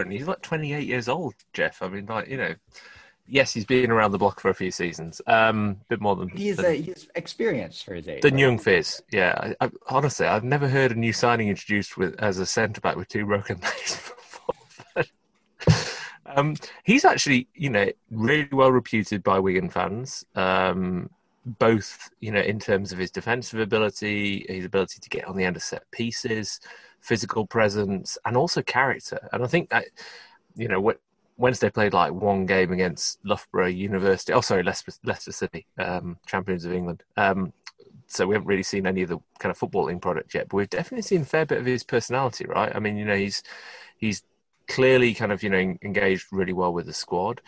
[0.10, 1.82] He's like 28 years old, Jeff.
[1.82, 2.54] I mean, like, you know,
[3.28, 5.22] yes, he's been around the block for a few seasons.
[5.28, 8.22] Um, a bit more than he's than, a, he's experienced for his age.
[8.22, 9.54] Than young Fizz, yeah.
[9.62, 12.96] I, I, honestly, I've never heard a new signing introduced with as a centre back
[12.96, 14.18] with two broken legs before.
[16.36, 20.26] Um, he's actually, you know, really well reputed by Wigan fans.
[20.36, 21.10] Um,
[21.46, 25.46] both, you know, in terms of his defensive ability, his ability to get on the
[25.46, 26.60] end of set pieces,
[27.00, 29.30] physical presence, and also character.
[29.32, 29.86] And I think that,
[30.56, 31.00] you know, what
[31.38, 34.34] Wednesday played like one game against Loughborough University.
[34.34, 37.04] Oh, sorry, Leicester, Leicester City, um, champions of England.
[37.16, 37.54] Um,
[38.08, 40.70] so we haven't really seen any of the kind of footballing product yet, but we've
[40.70, 42.76] definitely seen a fair bit of his personality, right?
[42.76, 43.44] I mean, you know, he's
[43.98, 44.24] he's
[44.68, 47.42] clearly kind of you know engaged really well with the squad.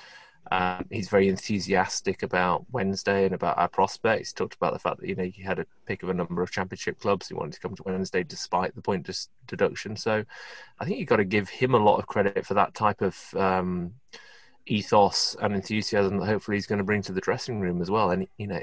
[0.52, 4.30] Um, he's very enthusiastic about Wednesday and about our prospects.
[4.30, 6.42] He talked about the fact that you know he had a pick of a number
[6.42, 7.28] of championship clubs.
[7.28, 9.96] He wanted to come to Wednesday despite the point dis- deduction.
[9.96, 10.24] So
[10.80, 13.16] I think you've got to give him a lot of credit for that type of
[13.36, 13.94] um,
[14.66, 18.10] ethos and enthusiasm that hopefully he's going to bring to the dressing room as well.
[18.10, 18.62] And you know,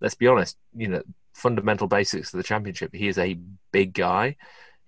[0.00, 2.94] let's be honest, you know, fundamental basics of the championship.
[2.94, 3.38] He is a
[3.70, 4.36] big guy.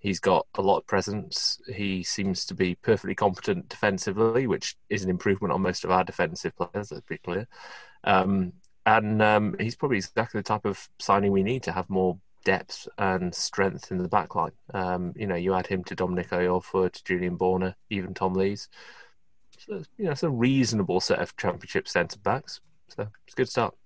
[0.02, 1.58] He's got a lot of presence.
[1.72, 6.02] He seems to be perfectly competent defensively, which is an improvement on most of our
[6.02, 6.88] defensive players.
[6.88, 7.46] That's pretty clear.
[8.02, 8.52] Um,
[8.84, 12.88] and um, he's probably exactly the type of signing we need to have more depth
[12.98, 14.50] and strength in the back line.
[14.74, 18.68] Um, you know, you add him to Dominic Iorfa, to Julian Borner, even Tom Lees.
[19.58, 22.60] So, you know, it's a reasonable set of championship centre backs.
[22.88, 23.76] So it's a good start.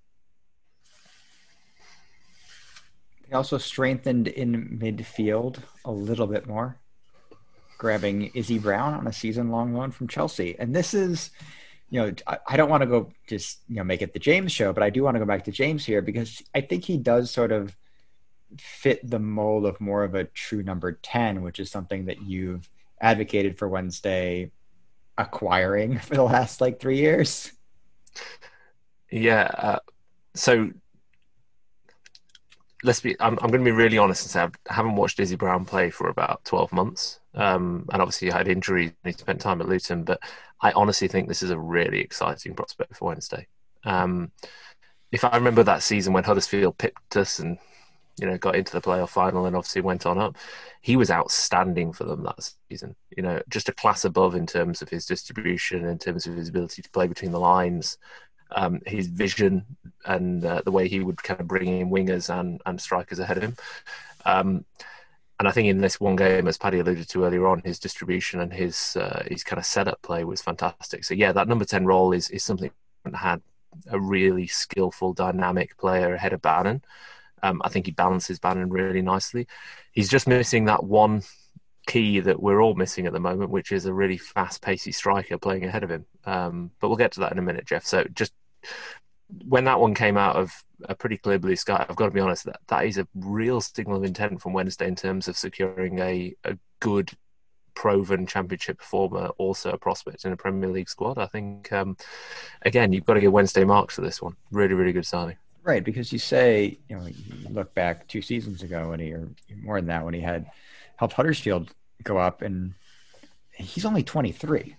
[3.28, 6.78] He also strengthened in midfield a little bit more,
[7.76, 10.56] grabbing Izzy Brown on a season-long loan from Chelsea.
[10.58, 11.30] And this is,
[11.90, 14.52] you know, I, I don't want to go just you know make it the James
[14.52, 16.96] show, but I do want to go back to James here because I think he
[16.96, 17.76] does sort of
[18.60, 22.68] fit the mold of more of a true number ten, which is something that you've
[23.00, 24.52] advocated for Wednesday
[25.18, 27.50] acquiring for the last like three years.
[29.10, 29.50] Yeah.
[29.52, 29.78] Uh,
[30.34, 30.70] so
[32.82, 35.36] let's be I'm, I'm going to be really honest and say I haven't watched Izzy
[35.36, 37.20] Brown play for about 12 months.
[37.34, 40.20] Um, and obviously he had injuries and he spent time at Luton but
[40.60, 43.46] I honestly think this is a really exciting prospect for Wednesday.
[43.84, 44.32] Um,
[45.12, 47.58] if I remember that season when Huddersfield pipped us and
[48.18, 50.36] you know got into the playoff final and obviously went on up
[50.80, 52.96] he was outstanding for them that season.
[53.16, 56.48] You know just a class above in terms of his distribution in terms of his
[56.48, 57.98] ability to play between the lines
[58.52, 59.64] um, his vision
[60.04, 63.36] and uh, the way he would kind of bring in wingers and, and strikers ahead
[63.36, 63.56] of him.
[64.24, 64.64] Um,
[65.38, 68.40] and I think in this one game, as Paddy alluded to earlier on, his distribution
[68.40, 71.04] and his uh, his kind of setup play was fantastic.
[71.04, 72.70] So yeah, that number ten role is is something
[73.04, 73.42] that had
[73.90, 76.82] a really skillful, dynamic player ahead of Bannan.
[77.42, 79.46] Um, I think he balances Bannan really nicely.
[79.92, 81.22] He's just missing that one
[81.86, 85.38] key that we're all missing at the moment, which is a really fast, pacey striker
[85.38, 86.06] playing ahead of him.
[86.26, 87.86] Um, but we'll get to that in a minute, Jeff.
[87.86, 88.32] So just
[89.46, 90.52] when that one came out of
[90.88, 93.60] a pretty clear blue sky, I've got to be honest, that, that is a real
[93.60, 97.10] signal of intent from Wednesday in terms of securing a, a good,
[97.74, 101.18] proven championship performer, also a prospect in a Premier League squad.
[101.18, 101.96] I think, um,
[102.62, 104.34] again, you've got to give Wednesday marks for this one.
[104.50, 105.36] Really, really good signing.
[105.62, 109.28] Right, because you say, you know, you look back two seasons ago when he, or
[109.62, 110.46] more than that, when he had
[110.96, 112.74] helped Huddersfield go up, and
[113.52, 114.76] he's only 23.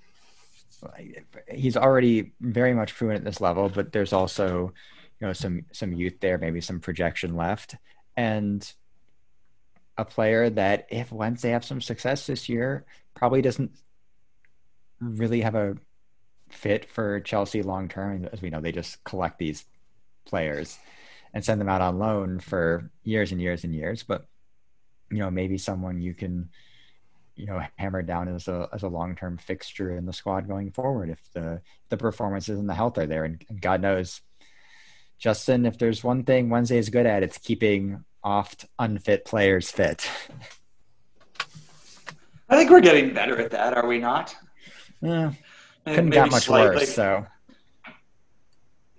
[1.49, 4.73] He's already very much proven at this level, but there's also
[5.19, 7.75] you know some some youth there, maybe some projection left,
[8.15, 8.71] and
[9.97, 12.85] a player that if once they have some success this year,
[13.15, 13.71] probably doesn't
[14.99, 15.75] really have a
[16.49, 18.27] fit for Chelsea long term.
[18.31, 19.65] As we know, they just collect these
[20.25, 20.77] players
[21.33, 24.03] and send them out on loan for years and years and years.
[24.03, 24.27] But
[25.09, 26.49] you know, maybe someone you can
[27.37, 30.71] you know hammered down as a as a long term fixture in the squad going
[30.71, 33.23] forward if the the performances and the health are there.
[33.23, 34.21] And, and God knows,
[35.19, 40.09] Justin, if there's one thing Wednesday is good at, it's keeping oft unfit players fit.
[42.49, 44.35] I think we're getting better at that, are we not?
[45.01, 45.33] Yeah,
[45.85, 46.77] couldn't get much slightly.
[46.77, 46.93] worse.
[46.93, 47.25] So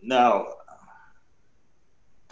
[0.03, 0.55] no,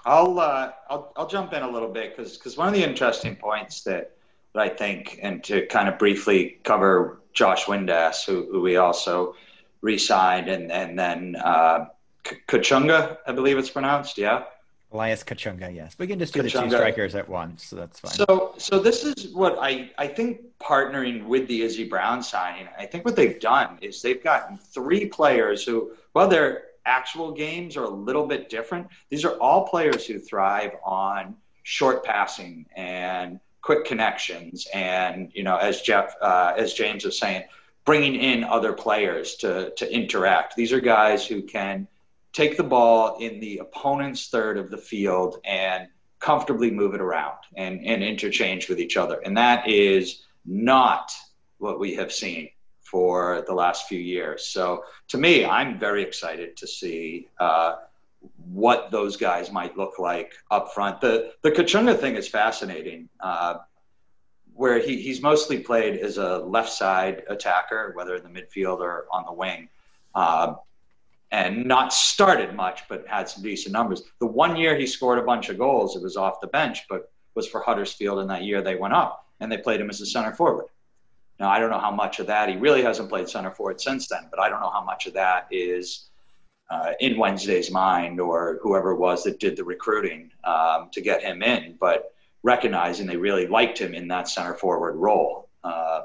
[0.05, 3.35] I'll uh, I'll I'll jump in a little bit because because one of the interesting
[3.35, 4.16] points that that
[4.57, 9.35] I think, and to kind of briefly cover Josh Windass, who, who we also
[9.83, 11.87] re-signed, and and then uh,
[12.25, 14.45] Kachunga, I believe it's pronounced, yeah.
[14.93, 15.97] Elias Kachunga, yes.
[15.99, 16.53] We can just do Kachunga.
[16.53, 18.13] the two strikers at once, so that's fine.
[18.13, 22.69] So, so this is what I I think partnering with the Izzy Brown signing.
[22.79, 27.77] I think what they've done is they've gotten three players who, well, their actual games
[27.77, 28.87] are a little bit different.
[29.11, 35.57] These are all players who thrive on short passing and quick connections, and you know,
[35.57, 37.43] as Jeff, uh, as James was saying,
[37.85, 40.55] bringing in other players to to interact.
[40.55, 41.89] These are guys who can
[42.33, 45.89] take the ball in the opponent's third of the field and
[46.21, 49.19] comfortably move it around and, and interchange with each other.
[49.25, 51.11] And that is not
[51.59, 52.51] what we have seen
[52.83, 54.47] for the last few years.
[54.47, 57.77] So to me, I'm very excited to see uh,
[58.37, 61.01] what those guys might look like up front.
[61.01, 63.09] The the Kachunga thing is fascinating.
[63.21, 63.59] Uh,
[64.55, 69.07] where he, he's mostly played as a left side attacker, whether in the midfield or
[69.13, 69.69] on the wing.
[70.15, 70.55] Uh,
[71.31, 74.05] and not started much, but had some decent numbers.
[74.21, 77.11] The one year he scored a bunch of goals, it was off the bench, but
[77.35, 80.07] was for Huddersfield, and that year they went up and they played him as a
[80.07, 80.67] center forward.
[81.39, 84.09] Now I don't know how much of that he really hasn't played center forward since
[84.09, 86.09] then, but I don't know how much of that is
[86.71, 91.23] uh, in Wednesday's mind or whoever it was that did the recruiting um, to get
[91.23, 91.77] him in.
[91.81, 96.03] But recognizing they really liked him in that center forward role uh,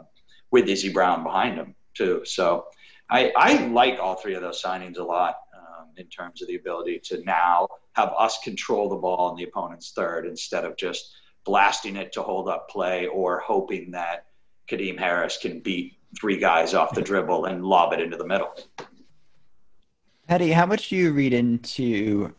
[0.51, 2.21] with Izzy Brown behind him too.
[2.25, 2.65] So
[3.09, 6.55] I, I like all three of those signings a lot um, in terms of the
[6.55, 11.13] ability to now have us control the ball in the opponent's third instead of just
[11.45, 14.27] blasting it to hold up play or hoping that
[14.69, 18.53] Kadeem Harris can beat three guys off the dribble and lob it into the middle.
[20.31, 22.33] Patty, how much do you read into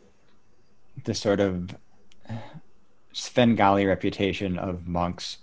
[1.05, 1.77] the sort of
[3.13, 5.37] Svengali reputation of Monk's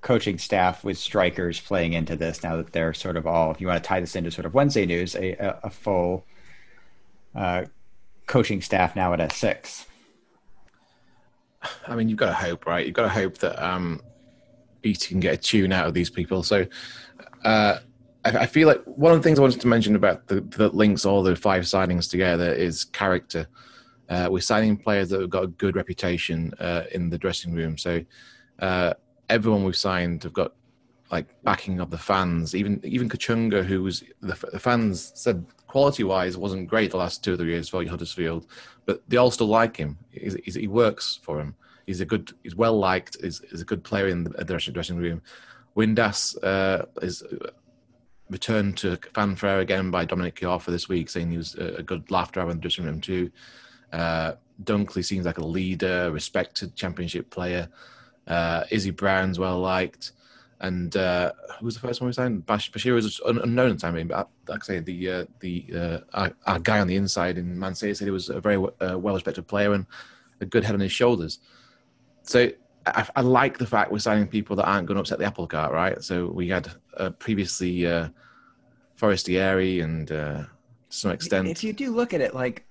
[0.00, 3.66] coaching staff with strikers playing into this now that they're sort of all, if you
[3.66, 6.24] want to tie this into sort of Wednesday news, a, a full
[7.34, 7.64] uh,
[8.28, 9.86] coaching staff now at S6.
[11.88, 12.86] I mean, you've got to hope, right?
[12.86, 14.00] You've got to hope that um,
[14.80, 16.44] Beattie can get a tune out of these people.
[16.44, 16.66] So
[17.44, 17.78] uh,
[18.24, 21.04] I, feel like one of the things I wanted to mention about the, that links
[21.04, 23.46] all the five signings together is character.
[24.08, 27.76] Uh, we're signing players that have got a good reputation uh, in the dressing room.
[27.76, 28.02] So
[28.60, 28.94] uh,
[29.28, 30.52] everyone we've signed have got
[31.10, 32.54] like backing of the fans.
[32.54, 37.22] Even even Kachunga, who was the, the fans said quality wise wasn't great the last
[37.22, 38.46] two or three years for Huddersfield,
[38.86, 39.98] but they all still like him.
[40.10, 41.54] He's, he's, he works for him.
[41.86, 42.32] He's a good.
[42.42, 43.16] He's well liked.
[43.22, 45.20] He's, he's a good player in the dressing room.
[45.76, 47.22] Windass uh, is
[48.34, 52.10] returned to fanfare again by Dominic for this week, saying he was a, a good
[52.10, 53.30] laughter in the dressing room too.
[53.92, 54.32] Uh,
[54.64, 57.68] Dunkley seems like a leader, respected championship player.
[58.26, 60.12] Uh, Izzy Brown's well liked.
[60.60, 62.44] And uh, who was the first one we signed?
[62.44, 65.98] Bash- Bashir was unknown at the time, but like I say, the uh, the uh,
[66.14, 68.98] our, our, guy on the inside in Man City said he was a very uh,
[68.98, 69.86] well respected player and
[70.40, 71.38] a good head on his shoulders.
[72.22, 72.50] So
[72.86, 75.46] I, I, like the fact we're signing people that aren't going to upset the apple
[75.46, 76.02] cart, right?
[76.02, 78.08] So we had uh, previously uh,
[78.96, 80.48] Forestieri and uh, to
[80.88, 81.48] some extent.
[81.48, 82.66] If you do look at it, like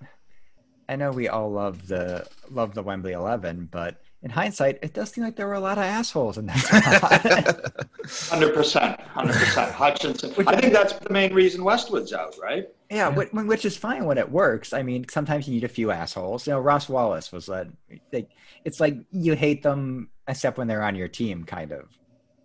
[0.89, 5.11] I know we all love the love the Wembley Eleven, but in hindsight, it does
[5.11, 7.86] seem like there were a lot of assholes in that.
[8.30, 9.71] Hundred percent, hundred percent.
[9.71, 10.32] Hutchinson.
[10.32, 12.67] Which, I think that's the main reason Westwood's out, right?
[12.89, 14.71] Yeah, yeah, which is fine when it works.
[14.71, 16.47] I mean, sometimes you need a few assholes.
[16.47, 17.67] You know, Ross Wallace was that.
[18.11, 18.30] Like,
[18.63, 21.89] it's like you hate them except when they're on your team, kind of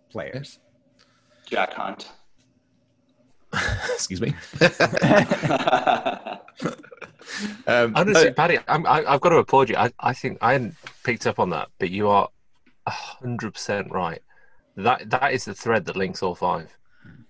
[0.09, 0.59] players.
[1.45, 2.11] Jack Hunt.
[3.93, 4.33] Excuse me.
[7.67, 9.75] um, Honestly, Paddy, I'm, I, have got to applaud you.
[9.75, 12.29] I, I think I hadn't picked up on that, but you are
[12.87, 14.21] hundred percent right.
[14.75, 16.75] That that is the thread that links all five.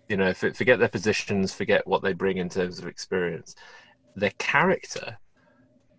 [0.07, 3.55] You know, forget their positions, forget what they bring in terms of experience.
[4.15, 5.19] Their character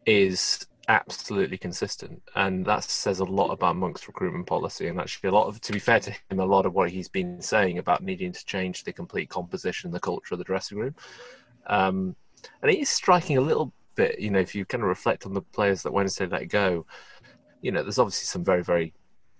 [0.05, 4.89] is absolutely consistent, and that says a lot about Monk's recruitment policy.
[4.89, 7.09] And actually, a lot of, to be fair to him, a lot of what he's
[7.09, 10.95] been saying about needing to change the complete composition, the culture of the dressing room.
[11.67, 12.17] Um,
[12.63, 14.19] and it is striking a little bit.
[14.19, 16.87] You know, if you kind of reflect on the players that Wednesday let go,
[17.63, 18.93] you know, there's obviously some very, very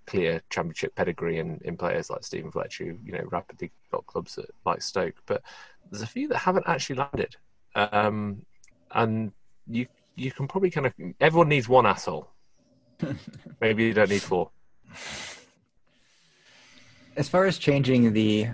[0.05, 4.37] clear championship pedigree in, in players like Steven Fletcher, who, you know, rapidly got clubs
[4.37, 5.15] at, like Stoke.
[5.25, 5.41] But
[5.89, 7.35] there's a few that haven't actually landed.
[7.75, 8.45] Um,
[8.91, 9.31] and
[9.67, 9.87] you
[10.21, 12.29] you can probably kind of everyone needs one asshole.
[13.61, 14.51] Maybe you don't need four.
[17.15, 18.49] As far as changing the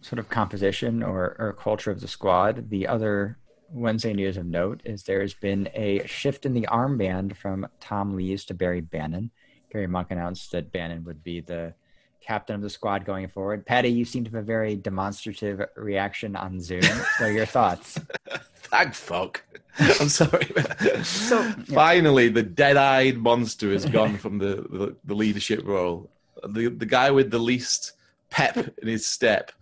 [0.00, 3.38] sort of composition or, or culture of the squad, the other
[3.70, 8.44] Wednesday news of note is there's been a shift in the armband from Tom Lees
[8.46, 9.30] to Barry Bannan.
[9.70, 11.74] Gary Monk announced that Bannan would be the
[12.22, 13.66] captain of the squad going forward.
[13.66, 16.82] Patty, you seem to have a very demonstrative reaction on Zoom.
[17.18, 17.98] So your thoughts?
[18.70, 19.42] Thank fuck.
[20.00, 20.46] I'm sorry.
[21.04, 21.52] so yeah.
[21.66, 26.10] finally, the dead-eyed monster has gone from the, the, the, leadership role.
[26.42, 27.92] The the guy with the least
[28.30, 29.52] pep in his step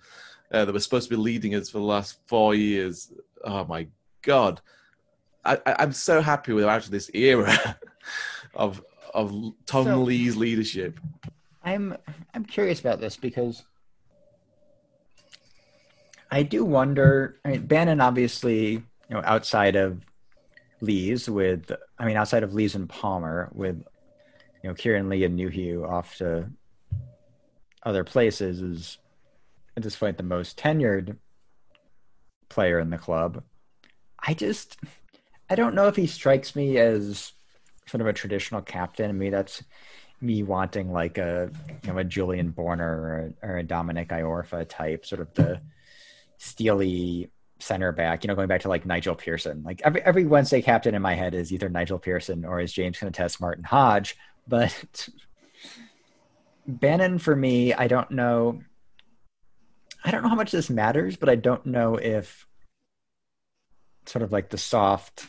[0.50, 3.12] uh, that was supposed to be leading us for the last four years.
[3.44, 3.88] Oh my
[4.22, 4.60] god!
[5.44, 7.78] I, am so happy with of this era
[8.54, 9.32] of of
[9.66, 10.98] Tom so, Lee's leadership.
[11.64, 11.96] I'm
[12.34, 13.64] I'm curious about this because
[16.30, 17.36] I do wonder.
[17.44, 20.04] I mean, Bannan obviously, you know, outside of
[20.80, 23.76] Lees with, I mean, outside of Lees and Palmer with,
[24.62, 26.50] you know, Kieran Lee and Nuhiu off to
[27.82, 28.98] other places is
[29.76, 31.16] at this point the most tenured
[32.48, 33.42] player in the club.
[34.18, 34.78] I just,
[35.48, 37.32] I don't know if he strikes me as
[37.86, 39.08] sort of a traditional captain.
[39.08, 39.62] I mean, that's
[40.20, 41.50] me wanting like a
[41.84, 45.60] you know a Julian Borner or or a Dominic Iorfa type, sort of the
[46.38, 48.22] steely center back.
[48.22, 49.62] You know, going back to like Nigel Pearson.
[49.64, 52.98] Like every every Wednesday captain in my head is either Nigel Pearson or is James
[52.98, 54.16] going to test Martin Hodge.
[54.46, 55.08] But
[56.66, 58.62] Bannan for me, I don't know.
[60.04, 62.46] I don't know how much this matters, but I don't know if
[64.06, 65.26] sort of like the soft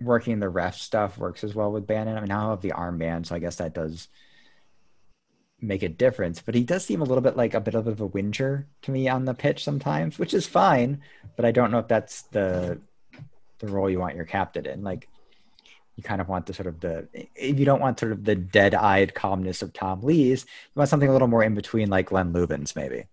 [0.00, 2.16] working the ref stuff works as well with Bannan.
[2.16, 4.08] I mean, now I have the armband, so I guess that does
[5.60, 6.40] make a difference.
[6.40, 9.08] But he does seem a little bit like a bit of a whinger to me
[9.08, 11.02] on the pitch sometimes, which is fine.
[11.36, 12.80] But I don't know if that's the
[13.58, 14.82] the role you want your captain in.
[14.82, 15.08] Like
[15.96, 18.36] you kind of want the sort of the if you don't want sort of the
[18.36, 22.32] dead-eyed calmness of Tom Lees, you want something a little more in between, like Glenn
[22.32, 23.06] Loovens, maybe.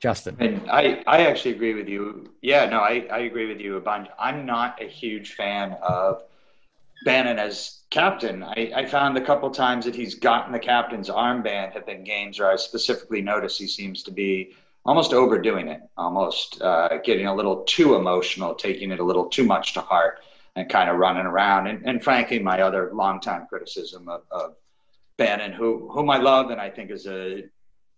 [0.00, 0.36] Justin.
[0.38, 2.32] And I, I actually agree with you.
[2.40, 4.08] Yeah, no, I, I agree with you a bunch.
[4.18, 6.22] I'm not a huge fan of
[7.04, 8.42] Bannan as captain.
[8.42, 12.38] I, I found a couple times that he's gotten the captain's armband have been games
[12.38, 17.34] where I specifically noticed he seems to be almost overdoing it, almost uh, getting a
[17.34, 20.20] little too emotional, taking it a little too much to heart,
[20.56, 21.66] and kind of running around.
[21.66, 24.56] And, and frankly, my other longtime criticism of, of
[25.16, 27.44] Bannan, who whom I love and I think is a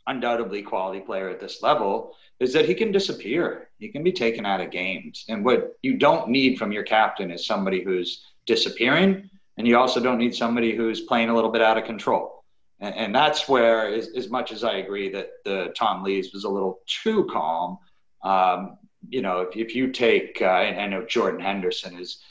[0.07, 3.69] undoubtedly quality player at this level is that he can disappear.
[3.79, 5.27] He can be taken out of games.
[5.29, 9.29] And what you don't need from your captain is somebody who's disappearing.
[9.57, 12.45] And you also don't need somebody who's playing a little bit out of control.
[12.81, 16.45] And, and that's where, as, as, much as I agree that the Tom Lees was
[16.45, 17.79] a little too calm,
[18.23, 18.79] um,
[19.09, 22.23] you know, if, if you take, uh, and I know Jordan Henderson is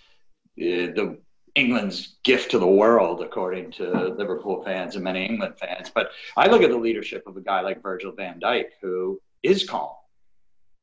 [0.59, 1.19] uh, the
[1.55, 5.91] England's gift to the world, according to Liverpool fans and many England fans.
[5.93, 9.67] But I look at the leadership of a guy like Virgil van Dijk, who is
[9.67, 9.91] calm,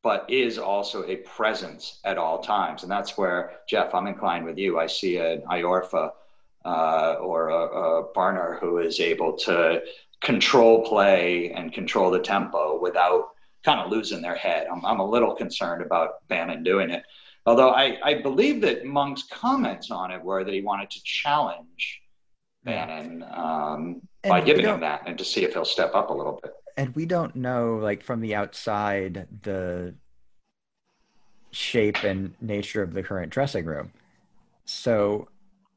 [0.07, 2.85] but is also a presence at all times.
[2.85, 4.79] And that's where, Jeff, I'm inclined with you.
[4.79, 6.11] I see an Iorfa
[6.65, 9.83] uh, or a, a Borner who is able to
[10.23, 13.31] control play and control the tempo without
[13.65, 14.69] kind of losing their head.
[14.73, 17.03] I'm, I'm a little concerned about Bannan doing it.
[17.45, 22.01] Although I, I believe that Monk's comments on it were that he wanted to challenge
[22.65, 26.39] Bannan um, by giving him that and to see if he'll step up a little
[26.41, 26.53] bit.
[26.77, 29.95] And we don't know, like from the outside, the
[31.51, 33.93] shape and nature of the current dressing room.
[34.67, 35.29] So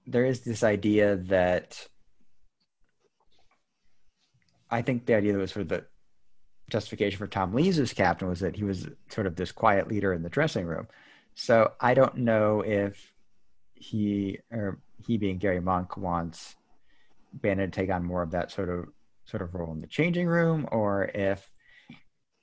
[0.06, 1.88] there is this idea that
[4.70, 5.86] I think the idea that was sort of the
[6.70, 10.22] justification for Tom Lees captain was that he was sort of this quiet leader in
[10.22, 10.88] the dressing room.
[11.34, 13.14] So I don't know if
[13.74, 16.56] he or he being Gary Monk wants
[17.34, 18.90] Bannan to take on more of that sort of
[19.30, 21.50] sort of role in the changing room, or if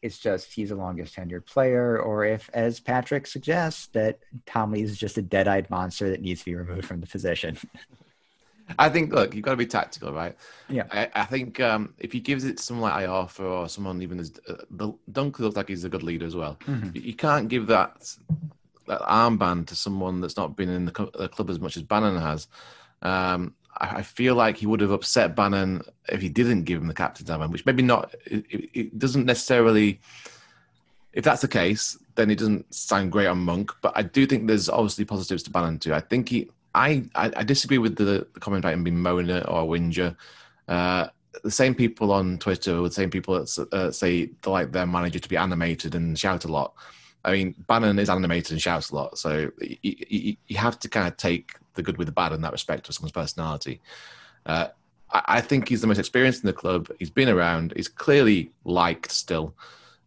[0.02, 4.82] it's just he's the longest tenured player, or if, as Patrick suggests, that Tom Lee
[4.82, 7.58] is just a dead-eyed monster that needs to be removed from the position.
[8.78, 10.36] I think look, you've got to be tactical, right?
[10.68, 10.84] Yeah.
[10.90, 14.18] I, I think um, if he gives it to someone like Iorfa or someone even
[14.18, 16.56] as uh, the Dunkley looks like he's a good leader as well.
[16.64, 16.94] Mhm.
[16.94, 18.12] You, you can't give that
[18.88, 22.48] that armband to someone that's not been in the club as much as Bannan has.
[23.02, 26.94] Um, I, feel like he would have upset Bannan if he didn't give him the
[26.94, 28.14] captain's armband, which maybe not.
[28.24, 30.00] It, it, doesn't necessarily.
[31.12, 33.72] If that's the case, then it doesn't sound great on Monk.
[33.82, 35.94] But I do think there's obviously positives to Bannan too.
[35.94, 36.50] I think he.
[36.74, 40.14] I, I, I disagree with the, the comment about him being moaner or a whinger.
[40.68, 41.08] Uh,
[41.42, 45.18] the same people on Twitter, the same people that uh, say they like their manager
[45.18, 46.74] to be animated and shout a lot.
[47.24, 50.88] I mean, Bannan is animated and shouts a lot, so you, you, you have to
[50.88, 53.80] kind of take the good with the bad in that respect of someone's personality.
[54.44, 54.68] Uh,
[55.10, 56.88] I, I think he's the most experienced in the club.
[56.98, 57.72] He's been around.
[57.76, 59.54] He's clearly liked still.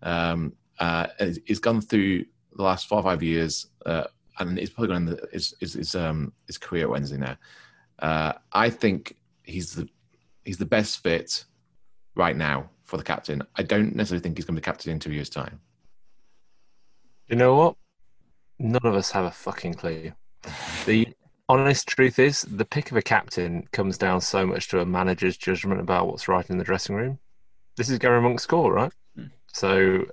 [0.04, 1.08] Um, uh,
[1.46, 4.06] he's- gone through the last four or five years, uh,
[4.40, 7.38] and he's probably going to his his, his, um, his career at Wednesday now.
[8.00, 9.88] Uh, I think he's the
[10.46, 11.46] he's the best fit
[12.16, 13.44] right now for the captain.
[13.56, 15.60] I don't necessarily think he's going to be captain in two years' time.
[17.28, 17.76] You know what?
[18.58, 20.12] None of us have a fucking clue.
[20.86, 21.08] The
[21.50, 25.36] honest truth is, the pick of a captain comes down so much to a manager's
[25.36, 27.20] judgment about what's right in the dressing room.
[27.76, 28.94] This is Gary Monk's call, right?
[29.16, 29.26] Hmm.
[29.52, 30.06] So,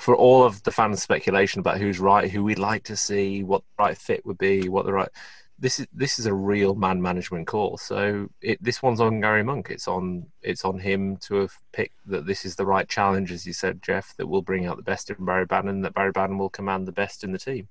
[0.00, 3.62] for all of the fans' speculation about who's right, who we'd like to see, what
[3.62, 5.10] the right fit would be, what the right
[5.60, 7.76] this is this is a real man management call.
[7.76, 9.68] So it, this one's on Gary Monk.
[9.70, 13.46] It's on it's on him to have picked that this is the right challenge, as
[13.46, 16.38] you said, Jeff, that will bring out the best in Barry Bannan, that Barry Bannan
[16.38, 17.68] will command the best in the team.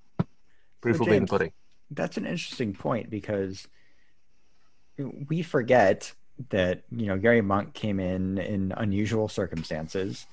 [0.82, 1.52] Proof So, will be in the James, pudding.
[1.92, 3.68] That's an interesting point because
[5.28, 6.14] we forget
[6.50, 10.26] that you know Gary Monk came in in unusual circumstances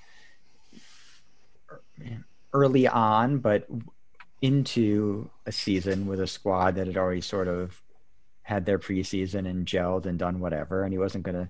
[2.52, 3.66] early on, but
[4.42, 7.82] into a season with a squad that had already sort of
[8.42, 11.48] had their preseason and gelled and done whatever, and he wasn't going to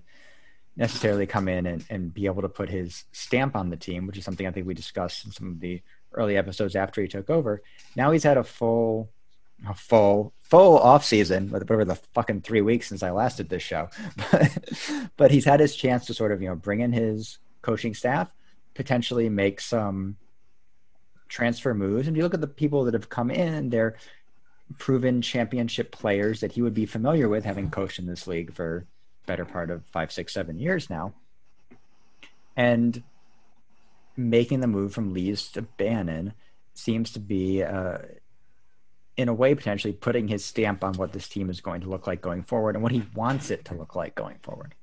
[0.75, 4.17] necessarily come in and, and be able to put his stamp on the team, which
[4.17, 5.81] is something I think we discussed in some of the
[6.13, 7.61] early episodes after he took over.
[7.95, 9.09] Now he's had a full
[9.67, 13.63] a full full off season, whatever the fucking three weeks since I last did this
[13.63, 13.89] show.
[14.31, 17.93] But, but he's had his chance to sort of you know bring in his coaching
[17.93, 18.29] staff,
[18.75, 20.17] potentially make some
[21.27, 22.07] transfer moves.
[22.07, 23.97] And you look at the people that have come in, they're
[24.77, 28.85] proven championship players that he would be familiar with, having coached in this league for
[29.25, 31.13] better part of five, six, seven years now.
[32.55, 33.03] And
[34.15, 36.33] making the move from Lees to Bannan
[36.73, 37.99] seems to be uh,
[39.17, 42.05] in a way potentially putting his stamp on what this team is going to look
[42.05, 44.75] like going forward and what he wants it to look like going forward.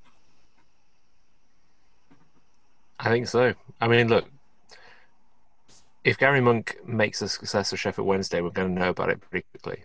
[2.99, 3.55] I think so.
[3.81, 4.27] I mean, look,
[6.03, 9.21] if Gary Monk makes a success of Sheffield Wednesday, we're going to know about it
[9.21, 9.85] pretty quickly.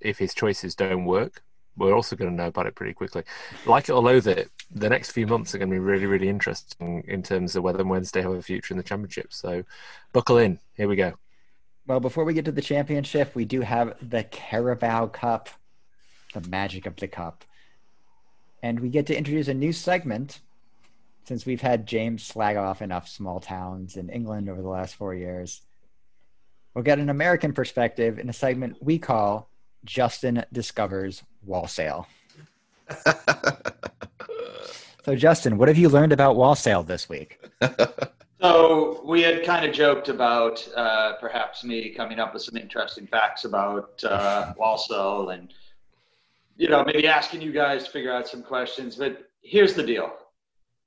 [0.00, 1.42] If his choices don't work,
[1.76, 3.22] we're also going to know about it pretty quickly.
[3.64, 6.28] Like it or loathe it, the next few months are going to be really, really
[6.28, 9.32] interesting in terms of whether Wednesday have a future in the championship.
[9.32, 9.62] So,
[10.12, 10.58] buckle in.
[10.76, 11.14] Here we go.
[11.88, 15.48] Well, before we get to the championship, we do have the Carabao Cup,
[16.34, 17.44] the magic of the cup.
[18.62, 20.40] And we get to introduce a new segment
[21.24, 25.14] since we've had James slag off enough small towns in England over the last four
[25.14, 25.62] years.
[26.74, 29.48] We'll get an American perspective in a segment we call
[29.82, 32.06] Justin Discovers Walsall.
[35.04, 37.40] So, Justin, what have you learned about Walsall this week?
[38.40, 43.06] So we had kind of joked about uh, perhaps me coming up with some interesting
[43.06, 45.52] facts about uh, Walsall and,
[46.56, 48.94] you know, maybe asking you guys to figure out some questions.
[48.94, 50.12] But here's the deal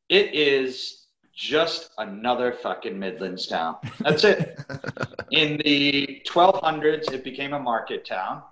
[0.07, 3.77] it is just another fucking Midlands town.
[3.99, 4.59] That's it.
[5.31, 8.43] In the 1200s, it became a market town.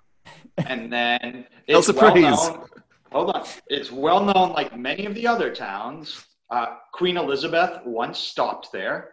[0.58, 2.66] And then it's well known.
[3.12, 3.48] Hold on.
[3.68, 6.26] It's well known, like many of the other towns.
[6.50, 9.12] Uh, Queen Elizabeth once stopped there,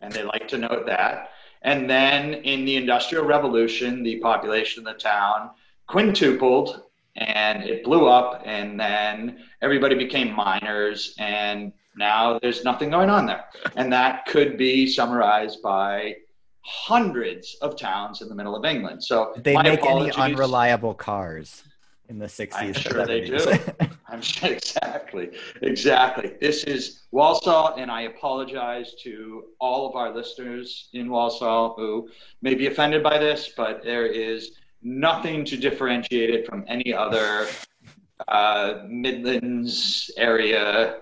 [0.00, 1.30] and they like to note that.
[1.62, 5.50] And then in the Industrial Revolution, the population of the town
[5.86, 6.82] quintupled
[7.16, 13.26] and it blew up, and then everybody became miners, and now there's nothing going on
[13.26, 13.44] there.
[13.76, 16.16] And that could be summarized by
[16.62, 19.04] hundreds of towns in the middle of England.
[19.04, 21.64] So they make any unreliable cars
[22.08, 22.54] in the 60s?
[22.54, 23.96] I'm sure they 70s?
[24.08, 25.30] I'm sure exactly,
[25.62, 26.34] exactly.
[26.40, 32.08] This is Walsall, and I apologize to all of our listeners in Walsall who
[32.42, 37.46] may be offended by this, but there is nothing to differentiate it from any other
[38.28, 40.98] uh, Midlands area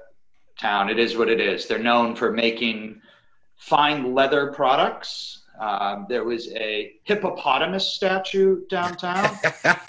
[0.58, 0.88] town.
[0.88, 1.66] It is what it is.
[1.66, 3.00] They're known for making
[3.56, 5.39] fine leather products.
[5.60, 9.38] Um, there was a hippopotamus statue downtown.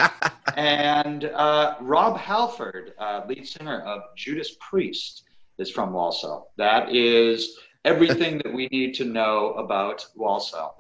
[0.58, 5.24] and uh, Rob Halford, uh, lead singer of Judas Priest,
[5.58, 6.52] is from Walsall.
[6.58, 10.78] That is everything that we need to know about Walsall.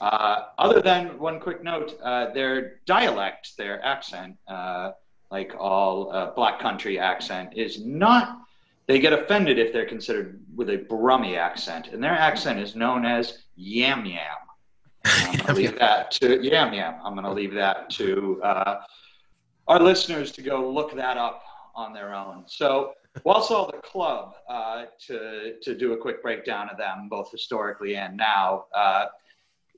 [0.00, 4.92] Uh, other than one quick note, uh, their dialect, their accent, uh,
[5.30, 8.38] like all uh, black country accent, is not.
[8.90, 13.06] They get offended if they're considered with a Brummy accent, and their accent is known
[13.06, 14.18] as yam yam.
[15.04, 16.94] I'm going to leave that to yam yam.
[17.04, 18.80] I'm going to leave that to uh,
[19.68, 21.44] our listeners to go look that up
[21.76, 22.42] on their own.
[22.48, 27.94] So Walsall, the club, uh, to to do a quick breakdown of them, both historically
[27.94, 28.64] and now.
[28.74, 29.04] Uh,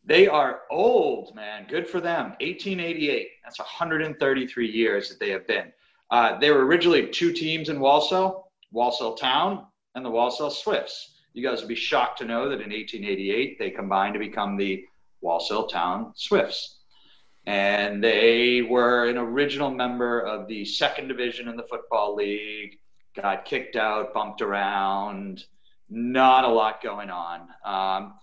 [0.06, 1.66] they are old, man.
[1.68, 2.30] Good for them.
[2.40, 3.28] 1888.
[3.44, 5.70] That's 133 years that they have been.
[6.10, 8.41] Uh, they were originally two teams in Walsall,
[8.72, 11.10] Walsall Town and the Walsall Swifts.
[11.34, 14.84] You guys would be shocked to know that in 1888 they combined to become the
[15.20, 16.78] Walsall Town Swifts.
[17.46, 22.78] And they were an original member of the second division in the Football League,
[23.16, 25.44] got kicked out, bumped around,
[25.90, 27.48] not a lot going on.
[27.64, 28.14] Um,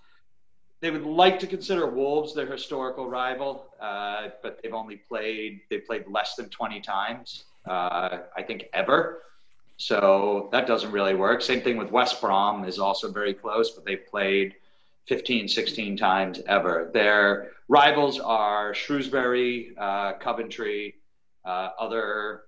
[0.81, 5.79] they would like to consider Wolves their historical rival, uh, but they've only played they
[5.79, 9.23] played less than 20 times, uh, I think ever.
[9.79, 11.41] So that doesn't really work.
[11.41, 14.55] Same thing with West Brom is also very close, but they've played
[15.07, 16.91] 15, 16 times ever.
[16.93, 20.95] Their rivals are Shrewsbury, uh, Coventry,
[21.45, 22.41] uh, other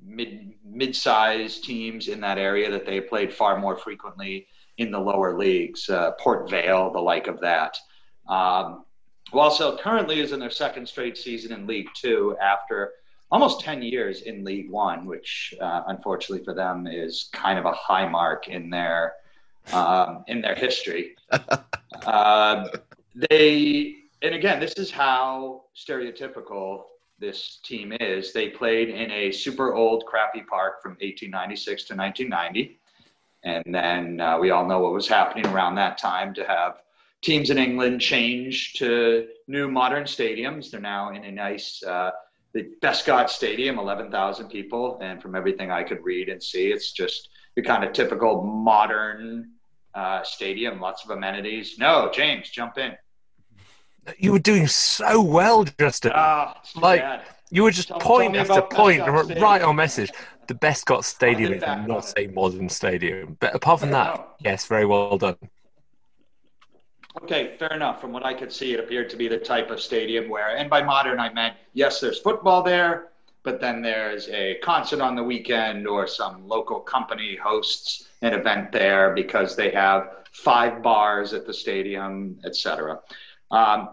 [0.00, 5.36] mid mid-sized teams in that area that they played far more frequently in the lower
[5.36, 7.76] leagues, uh, Port Vale, the like of that.
[8.28, 8.84] Um,
[9.32, 12.92] Walsall currently is in their second straight season in League Two after
[13.30, 17.72] almost 10 years in League One, which uh, unfortunately for them is kind of a
[17.72, 19.14] high mark in their
[19.72, 21.16] um, in their history.
[22.06, 22.68] uh,
[23.30, 26.84] they and again, this is how stereotypical
[27.18, 28.32] this team is.
[28.32, 32.80] They played in a super old, crappy park from 1896 to 1990.
[33.44, 36.82] And then uh, we all know what was happening around that time to have
[37.22, 40.70] teams in England change to new modern stadiums.
[40.70, 42.10] They're now in a nice, uh,
[42.58, 44.98] the Best Bescot Stadium, 11,000 people.
[45.00, 49.52] And from everything I could read and see, it's just the kind of typical modern
[49.94, 51.78] uh, stadium, lots of amenities.
[51.78, 52.96] No, James, jump in.
[54.18, 56.12] You were doing so well, Justin.
[56.14, 57.22] Ah, like bad.
[57.50, 60.10] you were just Tell- point tell after point, Prescott right on message.
[60.48, 64.86] The Best Bescot Stadium is not a modern stadium, but apart from that, yes, very
[64.86, 65.36] well done.
[67.22, 68.00] Okay, fair enough.
[68.00, 70.70] From what I could see, it appeared to be the type of stadium where, and
[70.70, 73.08] by modern, I meant yes, there's football there,
[73.42, 78.72] but then there's a concert on the weekend or some local company hosts an event
[78.72, 83.00] there because they have five bars at the stadium, etc.
[83.50, 83.90] Um,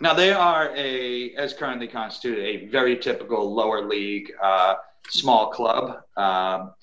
[0.00, 4.76] now they are a, as currently constituted, a very typical lower league uh,
[5.08, 6.02] small club.
[6.16, 6.74] Um,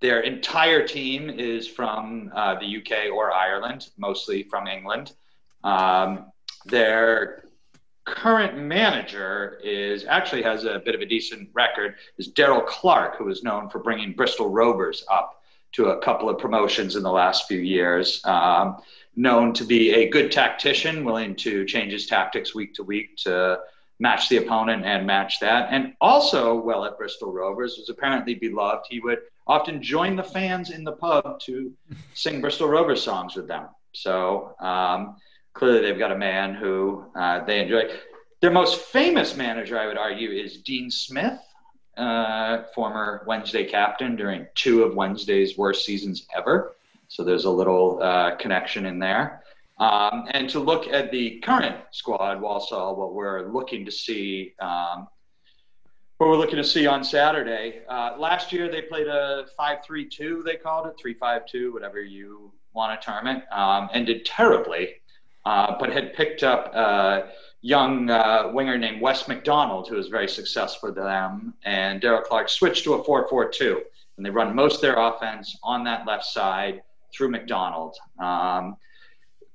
[0.00, 5.12] their entire team is from uh, the UK or Ireland, mostly from England.
[5.64, 6.26] Um,
[6.66, 7.44] their
[8.04, 11.96] current manager is actually has a bit of a decent record.
[12.18, 15.42] Is Darrell Clarke, who is known for bringing Bristol Rovers up
[15.72, 18.20] to a couple of promotions in the last few years.
[18.24, 18.76] Um,
[19.16, 23.58] known to be a good tactician, willing to change his tactics week to week to
[24.00, 25.68] match the opponent and match that.
[25.70, 28.86] And also, well, at Bristol Rovers, was apparently beloved.
[28.88, 31.72] He would often join the fans in the pub to
[32.14, 33.68] sing Bristol Rovers songs with them.
[33.92, 35.16] So um,
[35.54, 37.90] clearly, they've got a man who uh, they enjoy.
[38.40, 41.40] Their most famous manager, I would argue, is Dean Smith,
[41.96, 46.74] uh, former Wednesday captain during two of Wednesday's worst seasons ever.
[47.08, 49.42] So there's a little uh, connection in there.
[49.78, 55.08] Um, and to look at the current squad, Walsall, what we're looking to see, um,
[56.18, 57.82] what we're looking to see on Saturday.
[57.88, 63.04] Uh, last year they played a 5-3-2, they called it, 3-5-2, whatever you want to
[63.04, 64.94] term it, um, and did terribly,
[65.44, 67.28] uh, but had picked up a
[67.60, 72.48] young uh, winger named Wes McDonald, who was very successful for them, and Darrell Clarke
[72.48, 73.80] switched to a 4-4-2,
[74.16, 76.82] and they run most of their offense on that left side
[77.12, 77.96] through McDonald.
[78.18, 78.76] Um,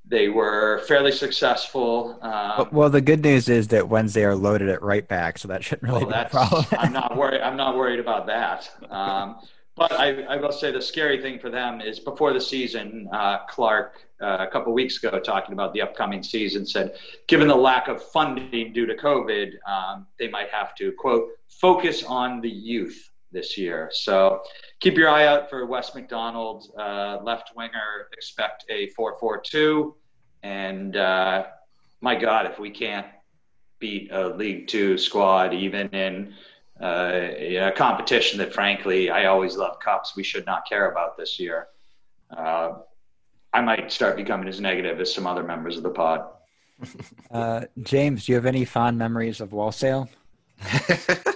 [0.09, 2.17] they were fairly successful.
[2.23, 5.63] Um, Well, the good news is that Wednesday are loaded at right back, so that
[5.63, 6.65] shouldn't really well, be a problem.
[6.71, 7.41] I'm not worried.
[7.41, 8.71] I'm not worried about that.
[8.89, 9.37] Um,
[9.75, 13.45] but I, I will say the scary thing for them is before the season, uh,
[13.47, 16.95] Clarke uh, a couple weeks ago talking about the upcoming season said,
[17.27, 22.03] given the lack of funding due to COVID, um, they might have to quote focus
[22.03, 23.89] on the youth this year.
[23.93, 24.41] So
[24.79, 28.07] keep your eye out for Wes McDonald, uh, left winger.
[28.13, 29.93] Expect a 4-4-2,
[30.43, 31.45] and uh,
[32.01, 33.07] my God, if we can't
[33.79, 36.33] beat a League Two squad, even in
[36.81, 41.39] uh, a competition that, frankly, I always love cups, we should not care about this
[41.39, 41.67] year.
[42.35, 42.79] Uh,
[43.53, 46.25] I might start becoming as negative as some other members of the pod.
[47.29, 50.09] Uh, James, do you have any fond memories of Walsall?
[50.61, 51.29] I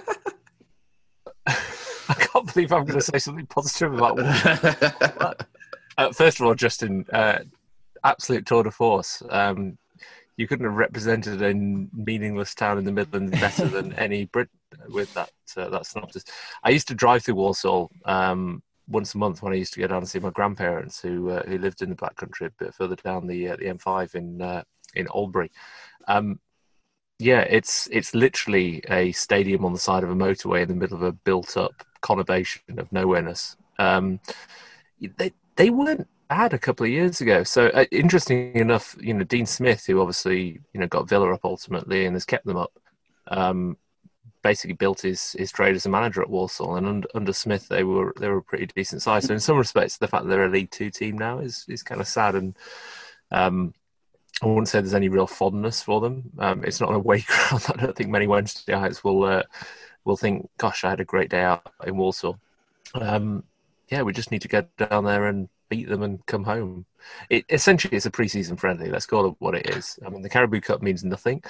[2.08, 5.34] can't believe I'm going to say something positive about Walsall.
[5.98, 7.40] uh, first of all, Justin, uh,
[8.04, 9.22] absolute tour de force.
[9.28, 9.78] Um,
[10.36, 14.48] you couldn't have represented a meaningless town in the Midlands better than any Brit
[14.88, 16.24] with that uh, that synopsis.
[16.62, 19.86] I used to drive through Walsall um, once a month when I used to go
[19.86, 22.74] down and see my grandparents who uh, who lived in the Black Country a bit
[22.74, 24.62] further down the uh, the M5 in uh,
[24.94, 25.50] in Oldbury.
[26.08, 26.40] Um,
[27.18, 30.96] yeah, it's it's literally a stadium on the side of a motorway in the middle
[30.96, 33.56] of a built-up conurbation of nowhereness.
[33.78, 34.20] Um,
[35.00, 37.44] they they weren't bad a couple of years ago.
[37.44, 41.44] So uh, interesting enough, you know, Dean Smith, who obviously you know got Villa up
[41.44, 42.72] ultimately and has kept them up,
[43.28, 43.76] um,
[44.44, 46.76] basically built his his trade as a manager at Walsall.
[46.76, 49.24] And under, under Smith, they were they were a pretty decent size.
[49.24, 51.82] So in some respects, the fact that they're a League Two team now is is
[51.82, 52.54] kind of sad and.
[53.32, 53.74] Um,
[54.42, 56.30] I wouldn't say there's any real fondness for them.
[56.38, 57.64] Um, it's not an away ground.
[57.68, 59.44] I don't think many Wednesdayites will uh,
[60.04, 62.38] will think, "Gosh, I had a great day out in Walsall."
[62.94, 63.44] Um,
[63.88, 66.86] yeah, we just need to get down there and beat them and come home.
[67.30, 68.90] It essentially it's a preseason friendly.
[68.90, 69.98] Let's call it what it is.
[70.06, 71.42] I mean, the Carabao Cup means nothing.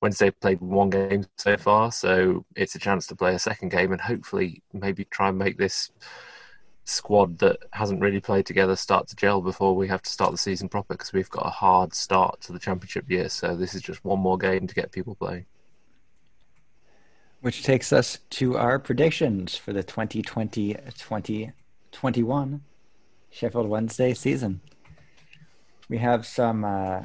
[0.00, 3.92] Wednesday played one game so far, so it's a chance to play a second game
[3.92, 5.90] and hopefully maybe try and make this
[6.84, 10.38] squad that hasn't really played together start to gel before we have to start the
[10.38, 13.28] season proper because we've got a hard start to the championship year.
[13.28, 15.46] So this is just one more game to get people playing.
[17.40, 22.62] Which takes us to our predictions for the 2020 2021
[23.32, 24.60] Sheffield Wednesday season.
[25.88, 27.04] We have some uh,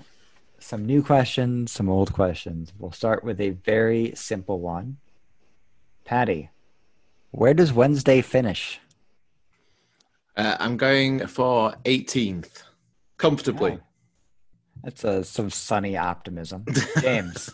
[0.60, 2.74] some new questions, some old questions.
[2.78, 4.98] We'll start with a very simple one.
[6.04, 6.50] Patty,
[7.32, 8.80] where does Wednesday finish?
[10.36, 12.64] Uh, I'm going for 18th,
[13.18, 13.80] comfortably.
[13.82, 13.84] Oh,
[14.84, 16.66] that's a, some sunny optimism.
[17.02, 17.50] James.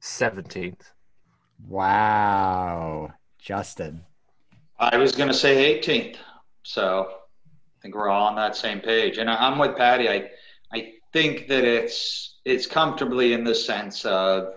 [0.00, 0.80] 17th.
[1.66, 3.12] Wow.
[3.38, 4.04] Justin.
[4.78, 6.16] I was going to say 18th.
[6.62, 9.18] So I think we're all on that same page.
[9.18, 10.08] And I'm with Patty.
[10.08, 10.30] I,
[10.72, 14.54] I think that it's, it's comfortably in the sense of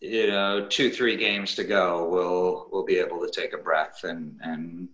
[0.00, 4.04] you know, two, three games to go, we'll we'll be able to take a breath
[4.04, 4.88] and and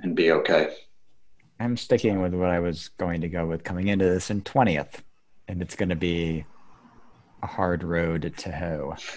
[0.00, 0.74] and be okay.
[1.60, 5.02] I'm sticking with what I was going to go with coming into this in twentieth,
[5.48, 6.44] and it's going to be
[7.42, 8.96] a hard road to hoe.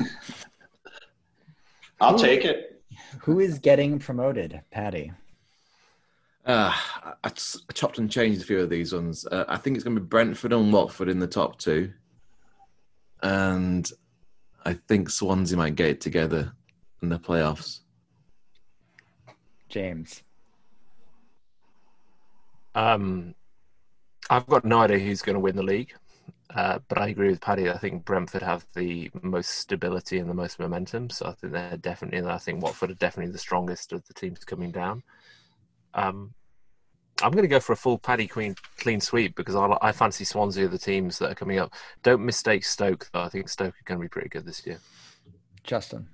[2.01, 2.71] I'll who, take it.
[3.22, 5.12] Who is getting promoted, Patty?
[6.46, 9.26] Uh, I, I chopped and changed a few of these ones.
[9.28, 11.92] Uh, I think it's going to be Brentford and Watford in the top two,
[13.22, 13.89] and
[14.66, 16.52] I think Swansea might get it together
[17.02, 17.82] in the playoffs.
[19.70, 20.24] James.
[22.74, 23.36] Um,
[24.30, 25.94] I've got no idea who's going to win the league,
[26.56, 27.70] uh, but I agree with Paddy.
[27.70, 31.78] I think Brentford have the most stability and the most momentum, so I think they're
[31.78, 32.30] definitely.
[32.30, 35.04] I think Watford are definitely the strongest of the teams coming down.
[35.93, 36.34] Um,
[37.22, 40.26] I'm going to go for a full Paddy Queen clean sweep because I, I fancy
[40.26, 41.74] Swansea are the teams that are coming up.
[42.04, 43.22] Don't mistake Stoke though.
[43.22, 44.80] I think Stoke are going to be pretty good this year.
[45.64, 46.08] Justin.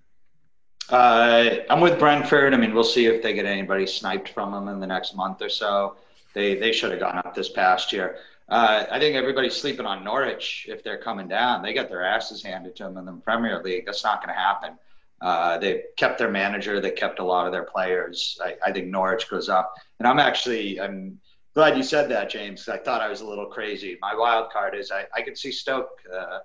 [0.89, 2.53] Uh, I'm with Brentford.
[2.53, 5.41] I mean, we'll see if they get anybody sniped from them in the next month
[5.41, 5.95] or so.
[6.33, 8.17] They they should have gone up this past year.
[8.49, 11.61] Uh, I think everybody's sleeping on Norwich if they're coming down.
[11.61, 13.85] They got their asses handed to them in the Premier League.
[13.85, 14.77] That's not going to happen.
[15.19, 16.79] Uh, they kept their manager.
[16.79, 18.39] They kept a lot of their players.
[18.43, 21.19] I, I, think Norwich goes up, and I'm actually I'm
[21.55, 22.69] glad you said that, James.
[22.69, 23.97] I thought I was a little crazy.
[23.99, 25.89] My wild card is I, I could see Stoke.
[26.13, 26.39] Uh,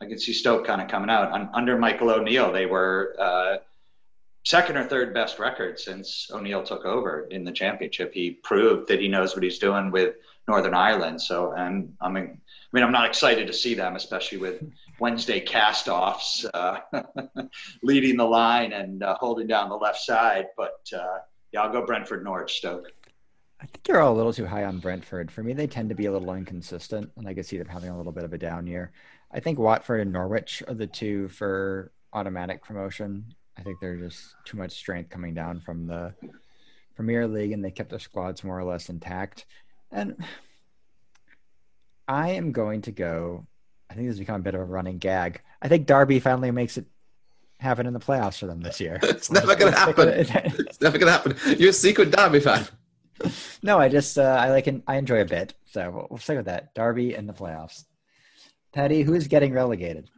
[0.00, 2.52] I could see Stoke kind of coming out Un, under Michael O'Neill.
[2.52, 3.56] They were uh,
[4.44, 8.12] second or third best record since O'Neill took over in the championship.
[8.12, 10.16] He proved that he knows what he's doing with
[10.48, 11.20] Northern Ireland.
[11.20, 14.62] So, and I mean, I mean, I'm not excited to see them, especially with
[14.98, 16.80] Wednesday castoffs uh,
[17.82, 20.46] leading the line and uh, holding down the left side.
[20.56, 21.18] But uh,
[21.52, 22.90] yeah, I'll go Brentford, Norwich, Stoke.
[23.60, 25.30] I think you're all a little too high on Brentford.
[25.30, 27.90] For me, they tend to be a little inconsistent, and I can see them having
[27.90, 28.92] a little bit of a down year.
[29.32, 33.34] I think Watford and Norwich are the two for automatic promotion.
[33.58, 36.14] I think they're just too much strength coming down from the
[36.94, 39.46] Premier League, and they kept their squads more or less intact.
[39.90, 40.16] And
[42.06, 43.46] I am going to go
[43.90, 45.40] I think this has become a bit of a running gag.
[45.62, 46.86] I think Derby finally makes it
[47.58, 48.98] happen in the playoffs for them this year.
[49.02, 50.08] it's never going to happen.
[50.08, 51.58] it's never going to happen.
[51.58, 52.66] You're a secret Derby fan.
[53.62, 56.36] no, I just uh, I like and I enjoy a bit, so we'll, we'll stick
[56.36, 56.74] with that.
[56.74, 57.84] Derby in the playoffs.
[58.72, 60.10] Patty, who is getting relegated?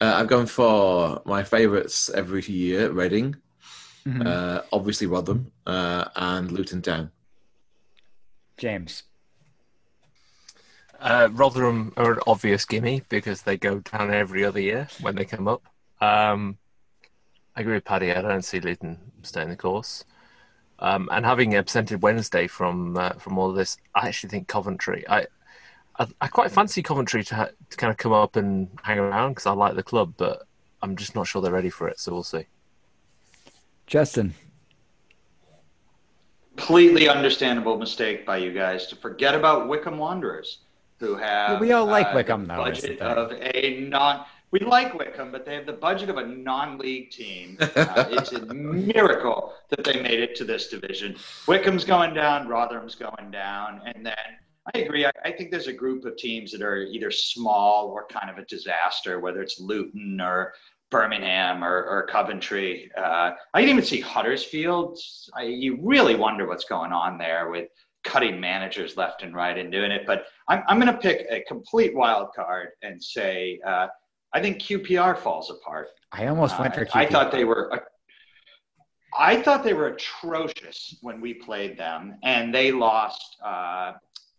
[0.00, 3.36] Uh, I've gone for my favourites every year: Reading,
[4.06, 4.26] Mhm.
[4.26, 7.10] uh, obviously Rotherham, uh, and Luton Town.
[8.56, 9.04] James.
[11.00, 15.24] Uh, Rotherham are an obvious gimme because they go down every other year when they
[15.24, 15.62] come up.
[16.00, 16.56] Um,
[17.56, 18.12] I agree with Paddy.
[18.12, 20.04] I don't see Luton staying the course.
[20.78, 25.04] Um, and having absented Wednesday from uh, from all of this, I actually think Coventry.
[25.08, 25.26] I
[25.98, 29.32] I, I quite fancy Coventry to, ha- to kind of come up and hang around
[29.32, 30.42] because I like the club, but
[30.82, 32.00] I'm just not sure they're ready for it.
[32.00, 32.46] So we'll see.
[33.86, 34.34] Justin.
[36.56, 40.58] Completely understandable mistake by you guys to forget about Wycombe Wanderers,
[40.98, 44.24] who have we all like uh, Wycombe, the though, is the Budget of a non.
[44.50, 47.58] We like Wycombe, but they have the budget of a non-league team.
[47.76, 51.16] Uh, it's a miracle that they made it to this division.
[51.48, 54.14] Wycombe's going down, Rotherham's going down, and then
[54.72, 55.04] I agree.
[55.04, 58.38] I, I think there's a group of teams that are either small or kind of
[58.38, 60.54] a disaster, whether it's Luton or
[60.94, 62.88] Birmingham or, or Coventry.
[62.96, 64.96] Uh, I can even see Huddersfield.
[65.34, 67.68] I, you really wonder what's going on there with
[68.04, 70.02] cutting managers left and right and doing it.
[70.06, 73.88] But I'm, I'm going to pick a complete wild card and say uh,
[74.32, 75.88] I think QPR falls apart.
[76.12, 77.82] I almost went for Uh, I thought they were.
[79.18, 83.94] I thought they were atrocious when we played them, and they lost uh,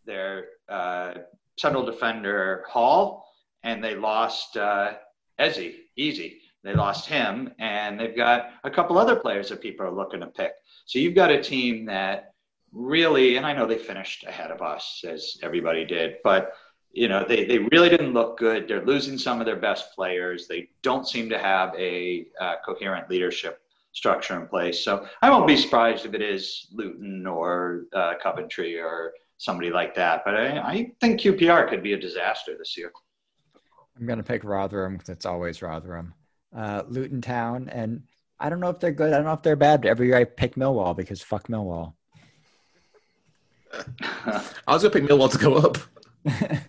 [0.06, 1.16] their uh,
[1.58, 3.28] central defender Hall,
[3.64, 4.94] and they lost uh,
[5.38, 6.42] Ezzy Easy.
[6.66, 10.28] They lost him, and they've got a couple other players that people are looking to
[10.28, 10.54] pick.
[10.86, 12.34] So you've got a team that
[12.74, 16.54] really, and I know they finished ahead of us, as everybody did, but
[16.96, 20.48] you know they, they really didn't look good they're losing some of their best players
[20.48, 23.62] they don't seem to have a uh, coherent leadership
[23.92, 28.80] structure in place so i won't be surprised if it is luton or uh, coventry
[28.80, 32.94] or somebody like that but I, I think qpr could be a disaster this year
[33.98, 36.14] I'm going to pick Rotherham because it's always Rotherham.
[36.56, 38.04] Uh, Luton Town, and
[38.40, 39.12] I don't know if they're good.
[39.14, 39.82] I don't know if they're bad.
[39.82, 41.94] But every year I pick Millwall because fuck Millwall.
[44.26, 45.78] I was to pick Millwall to go up.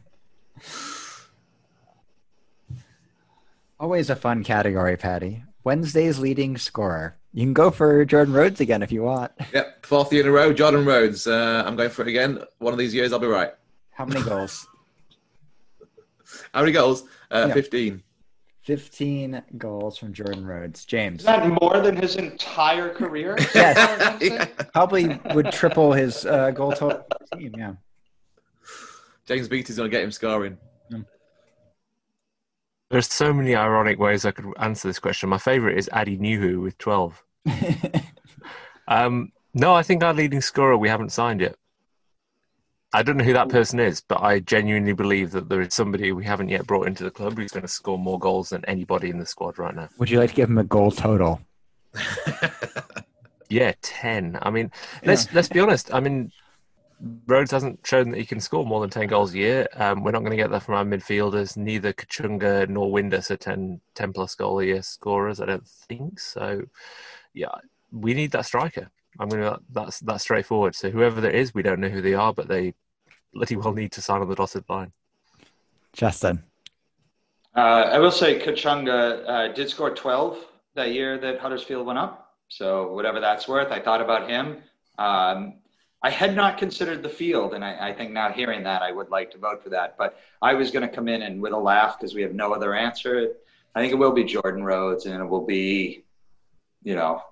[3.78, 5.43] Always a fun category, Patty.
[5.64, 7.16] Wednesday's leading scorer.
[7.32, 9.32] You can go for Jordan Rhodes again if you want.
[9.53, 10.53] Yep, fourth year in a row.
[10.53, 11.26] Jordan Rhodes.
[11.26, 12.41] Uh, I'm going for it again.
[12.59, 13.53] One of these years, I'll be right.
[13.91, 14.66] How many goals?
[16.55, 17.05] How many goals?
[17.30, 17.55] Uh, Yeah.
[17.55, 18.03] 15.
[18.67, 20.85] 15 goals from Jordan Rhodes.
[20.85, 21.21] James.
[21.21, 24.49] is that more than his entire career Yes.
[24.73, 27.75] Probably would triple his uh, goal total for the team, yeah.
[29.25, 30.59] James Beattie's going to get him scoring.
[32.91, 35.29] There's so many ironic ways I could answer this question.
[35.29, 37.25] My favorite is Atdhe Nuhiu with 12.
[38.89, 41.57] Um, no, I think our leading scorer we haven't signed yet.
[42.97, 46.12] I don't know who that person is, but I genuinely believe that there is somebody
[46.12, 49.11] we haven't yet brought into the club who's going to score more goals than anybody
[49.11, 49.90] in the squad right now.
[49.99, 51.40] Would you like to give him a goal total?
[53.49, 54.38] Yeah, ten.
[54.42, 54.70] I mean,
[55.05, 55.92] let's let's be honest.
[55.94, 56.32] I mean,
[57.26, 59.68] Rhodes hasn't shown that he can score more than ten goals a year.
[59.74, 61.57] Um, we're not going to get that from our midfielders.
[61.57, 65.40] Neither Kachunga nor Windass are 10, 10 plus goal a year scorers.
[65.40, 66.62] I don't think so.
[67.34, 67.55] Yeah,
[67.92, 68.90] we need that striker.
[69.20, 69.61] I'm going to.
[69.70, 70.74] That's that's straightforward.
[70.74, 72.74] So whoever there is, we don't know who they are, but they
[73.37, 74.93] bloody well need to sign on the dotted line.
[75.93, 76.43] Justin.
[77.55, 80.39] Uh, I will say Kachunga uh, did score 12
[80.74, 82.34] that year that Huddersfield went up.
[82.49, 84.59] So whatever that's worth, I thought about him.
[84.99, 85.55] Um,
[86.03, 89.09] I had not considered the field, and I, I think now hearing that, I would
[89.09, 89.97] like to vote for that.
[89.97, 92.53] But I was going to come in and with a laugh because we have no
[92.53, 93.32] other answer.
[93.74, 96.05] I think it will be Jordan Rhodes, and it will be,
[96.84, 97.22] you know,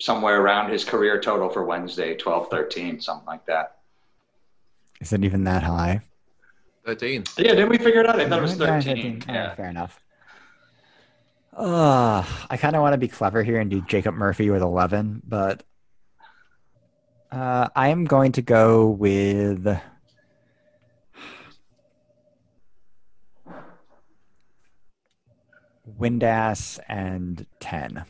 [0.00, 3.81] somewhere around his career total for Wednesday, 12, 13, something like that.
[5.02, 6.00] Is it even that high?
[6.86, 7.24] 13.
[7.36, 8.20] Yeah, didn't we figure it out?
[8.20, 9.24] I thought it was Yeah, 13.
[9.26, 9.54] Yeah, Yeah.
[9.56, 10.00] fair enough.
[11.52, 15.22] Uh, I kind of want to be clever here and do Jacob Murphy with 11,
[15.26, 15.64] but
[17.32, 19.66] uh, I am going to go with.
[25.98, 28.04] Windass and 10.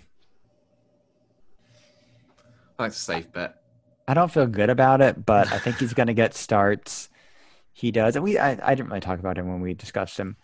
[2.79, 3.62] That's a safe bet.
[4.07, 7.09] I don't feel good about it, but I think he's going to get starts.
[7.73, 8.17] He does.
[8.17, 10.37] And we I, I didn't really talk about him when we discussed him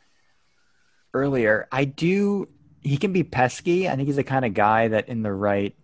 [1.13, 1.69] earlier.
[1.71, 2.49] I do
[2.83, 3.89] he can be pesky.
[3.89, 5.75] I think he's the kind of guy that in the right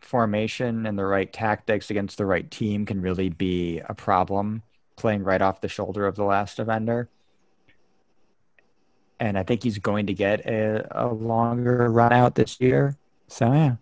[0.00, 4.62] formation and the right tactics against the right team can really be a problem
[4.96, 7.08] playing right off the shoulder of the last defender.
[9.20, 12.96] And I think he's going to get a, a longer run out this year.
[13.26, 13.76] So yeah.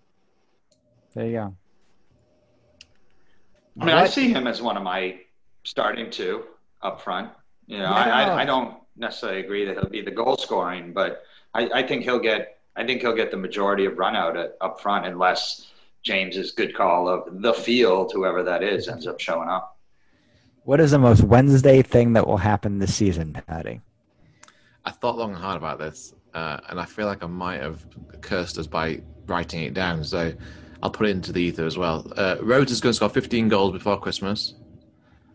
[1.16, 1.56] There you go.
[3.80, 5.18] I mean, I see him as one of my
[5.64, 6.44] starting two
[6.82, 7.30] up front.
[7.66, 7.92] You know, Yeah.
[7.92, 11.22] I, I, I don't necessarily agree that he'll be the goal scoring, but
[11.54, 14.56] I, I think he'll get I think he'll get the majority of run out at,
[14.60, 15.68] up front unless
[16.02, 19.78] James's good call of the field, whoever that is, ends up showing up.
[20.64, 23.80] What is the most Wednesday thing that will happen this season, Patty?
[24.84, 27.86] I thought long and hard about this, uh, and I feel like I might have
[28.20, 30.04] cursed us by writing it down.
[30.04, 30.34] So
[30.82, 32.10] I'll put it into the ether as well.
[32.16, 34.54] Uh, Rhodes is going to score 15 goals before Christmas.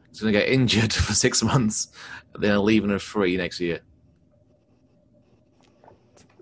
[0.10, 1.90] He's going to get injured for six months,
[2.34, 3.82] and then leaving a free next year.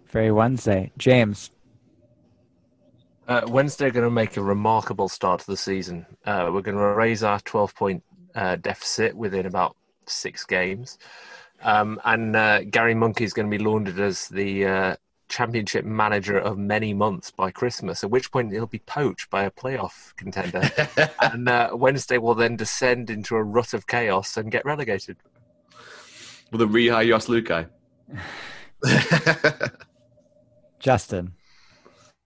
[0.10, 0.92] Very Wednesday.
[0.98, 1.52] James.
[3.28, 6.06] Uh, Wednesday are going to make a remarkable start to the season.
[6.26, 9.76] Uh, we're going to raise our 12 point uh, deficit within about
[10.08, 10.98] six games.
[11.62, 14.96] Um, and uh, Gary Monkey is going to be lauded as the uh,
[15.30, 19.52] championship manager of many months by Christmas, at which point he'll be poached by a
[19.52, 20.70] playoff contender.
[21.22, 25.18] and uh, Wednesday will then descend into a rut of chaos and get relegated.
[26.52, 27.68] With a rehire Jos Luhukay.
[30.80, 31.34] Justin.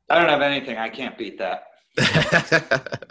[0.10, 0.78] I don't have anything.
[0.78, 1.68] I can't beat that.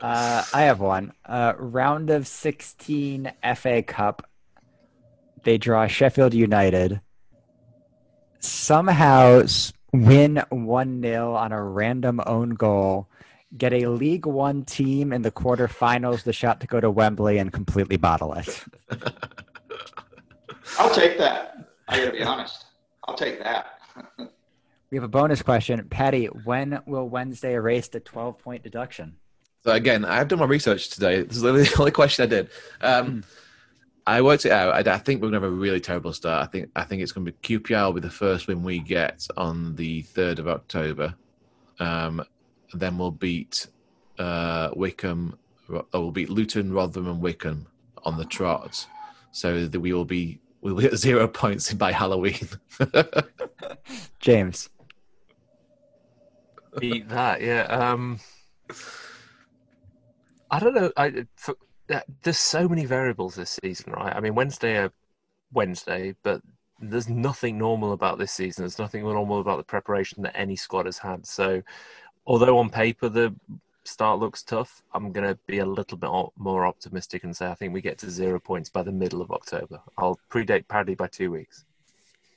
[0.00, 1.12] Uh, I have one.
[1.24, 4.28] Uh, round of 16 FA Cup.
[5.42, 7.00] They draw Sheffield United.
[8.40, 9.42] Somehow
[9.92, 13.08] win 1 0 on a random own goal.
[13.56, 17.52] Get a League One team in the quarterfinals, the shot to go to Wembley and
[17.52, 18.64] completely bottle it.
[20.78, 21.66] I'll take that.
[21.88, 22.66] I got to be honest.
[23.04, 23.66] I'll take that.
[24.90, 25.86] We have a bonus question.
[25.90, 29.16] Patty, when will Wednesday erase the 12 point deduction?
[29.62, 31.22] So again, I've done my research today.
[31.22, 32.48] This is the only question I did.
[32.80, 33.22] Um,
[34.08, 34.88] I worked it out.
[34.88, 36.42] I, I think we're going to have a really terrible start.
[36.42, 38.78] I think I think it's going to be QPR will be the first win we
[38.78, 41.14] get on the third of October.
[41.78, 42.24] Um,
[42.72, 43.66] then we'll beat
[44.18, 45.38] uh, Wycombe.
[45.68, 47.66] Ro- oh, We'll beat Luton, Rotherham, and Wycombe
[48.02, 48.86] on the trot.
[49.30, 52.48] So that we will be we'll be at zero points by Halloween.
[54.20, 54.70] James.
[56.78, 57.62] Beat that, yeah.
[57.64, 58.20] Um,
[60.50, 60.92] I don't know.
[60.96, 61.67] I for, uh,
[62.22, 64.14] there's so many variables this season, right?
[64.14, 64.92] I mean, Wednesday, are
[65.52, 66.42] Wednesday, but
[66.80, 68.62] there's nothing normal about this season.
[68.62, 71.26] There's nothing normal about the preparation that any squad has had.
[71.26, 71.62] So,
[72.26, 73.34] although on paper the
[73.84, 77.54] start looks tough, I'm going to be a little bit more optimistic and say I
[77.54, 79.80] think we get to zero points by the middle of October.
[79.96, 81.64] I'll predate Paddy by two weeks.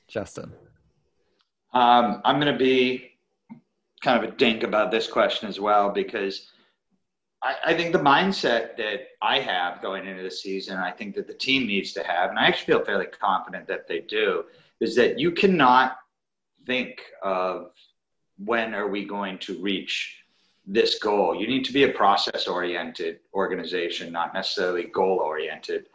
[0.07, 0.51] Justin.
[1.73, 3.11] Um, I'm going to be
[4.01, 6.51] kind of a dink about this question as well because
[7.43, 11.27] I, I think the mindset that I have going into the season, I think that
[11.27, 14.45] the team needs to have, and I actually feel fairly confident that they do,
[14.79, 15.97] is that you cannot
[16.65, 17.71] think of
[18.37, 20.17] when are we going to reach
[20.65, 21.35] this goal.
[21.35, 25.87] You need to be a process oriented organization, not necessarily goal oriented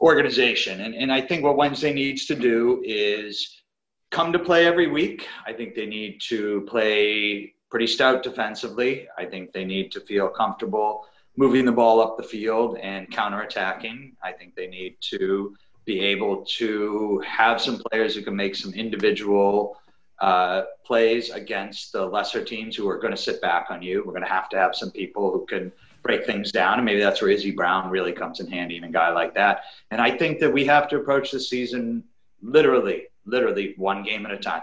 [0.00, 0.82] organization.
[0.82, 3.62] And, and I think what Wednesday needs to do is
[4.10, 5.26] come to play every week.
[5.46, 9.08] I think they need to play pretty stout defensively.
[9.18, 14.12] I think they need to feel comfortable moving the ball up the field and counterattacking.
[14.22, 18.72] I think they need to be able to have some players who can make some
[18.74, 19.76] individual
[20.20, 24.04] uh, plays against the lesser teams who are going to sit back on you.
[24.06, 25.72] We're going to have to have some people who can
[26.04, 28.88] break things down, and maybe that's where Izzy Brown really comes in handy, and a
[28.88, 29.62] guy like that.
[29.90, 32.04] And I think that we have to approach the season
[32.40, 34.62] literally, literally one game at a time.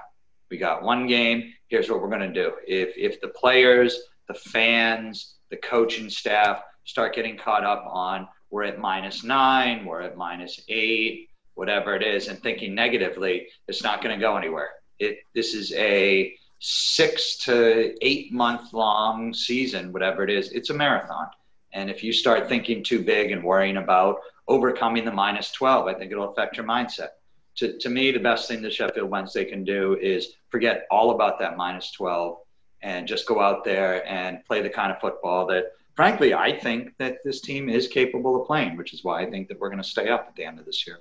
[0.49, 1.53] We got one game.
[1.72, 2.52] Here's what we're going to do.
[2.68, 3.98] If if the players,
[4.28, 10.02] the fans, the coaching staff start getting caught up on we're at minus nine, we're
[10.02, 14.68] at minus eight, whatever it is, and thinking negatively, it's not going to go anywhere.
[15.00, 20.52] It this is a six to eight month long season, whatever it is.
[20.52, 21.28] It's a marathon.
[21.72, 25.94] And if you start thinking too big and worrying about overcoming the minus 12, I
[25.94, 27.12] think it'll affect your mindset
[27.58, 31.39] to, to me, the best thing that Sheffield Wednesday can do is forget all about
[31.39, 32.38] that minus 12
[32.82, 36.97] and just go out there and play the kind of football that, frankly, I think
[36.97, 39.82] that this team is capable of playing, which is why I think that we're going
[39.82, 40.99] to stay up at the end of this year.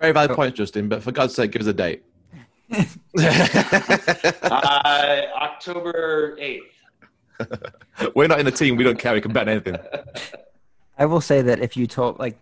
[0.00, 0.88] Very valid point, Justin.
[0.88, 2.04] But for God's sake, give us a date.
[4.44, 6.60] Uh, October 8th.
[8.14, 8.76] We're not in the team.
[8.76, 9.12] We don't care.
[9.14, 9.76] We can bet anything.
[10.98, 12.38] I will say that if you told, like,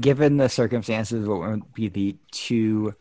[0.00, 2.94] given the circumstances, what would be the two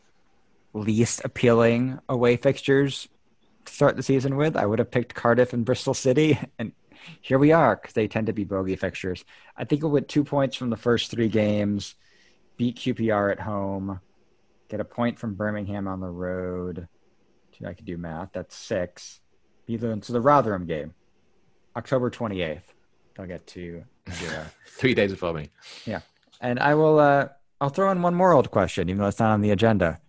[0.73, 3.07] least appealing away fixtures
[3.65, 6.37] to start the season with, I would have picked Cardiff and Bristol City.
[6.59, 6.73] And
[7.19, 9.25] here we are, because they tend to be bogey fixtures.
[9.57, 11.95] I think with two points from the first three games,
[12.55, 13.99] beat QPR at home,
[14.69, 16.87] get a point from Birmingham on the road.
[17.65, 18.29] I could do math.
[18.33, 19.21] That's six.
[19.65, 20.93] Beat them to the Rotherham game,
[21.75, 22.61] October 28th.
[23.15, 24.45] they'll get to zero.
[24.67, 25.49] Three days before me.
[26.43, 26.99] And I will.
[26.99, 27.29] Uh,
[27.59, 29.99] I'll throw in one more old question, even though it's not on the agenda.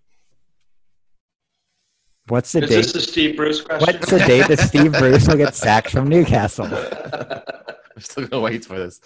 [2.28, 2.76] What's the Is date?
[2.76, 3.86] this the Steve Bruce question?
[3.86, 6.66] What's the date that Steve Bruce will get sacked from Newcastle?
[6.66, 9.00] I'm still gonna wait for this.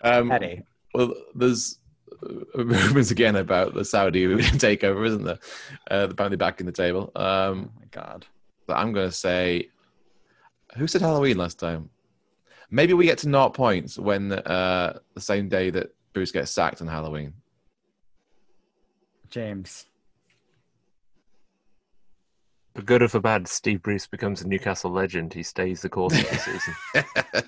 [0.00, 0.62] Um, Eddie.
[0.94, 1.78] well, there's
[2.22, 5.38] uh, rumors again about the Saudi takeover, isn't there?
[5.90, 7.10] Uh, apparently back in the table.
[7.16, 8.26] Oh Um, my god.
[8.68, 9.68] but I'm gonna say,
[10.76, 11.90] who said Halloween last time?
[12.70, 16.80] Maybe we get to naught points when uh, the same day that Bruce gets sacked
[16.80, 17.34] on Halloween.
[19.28, 19.84] James.
[22.74, 25.34] For good or for bad, Steve Bruce becomes a Newcastle legend.
[25.34, 26.74] He stays the course of the season.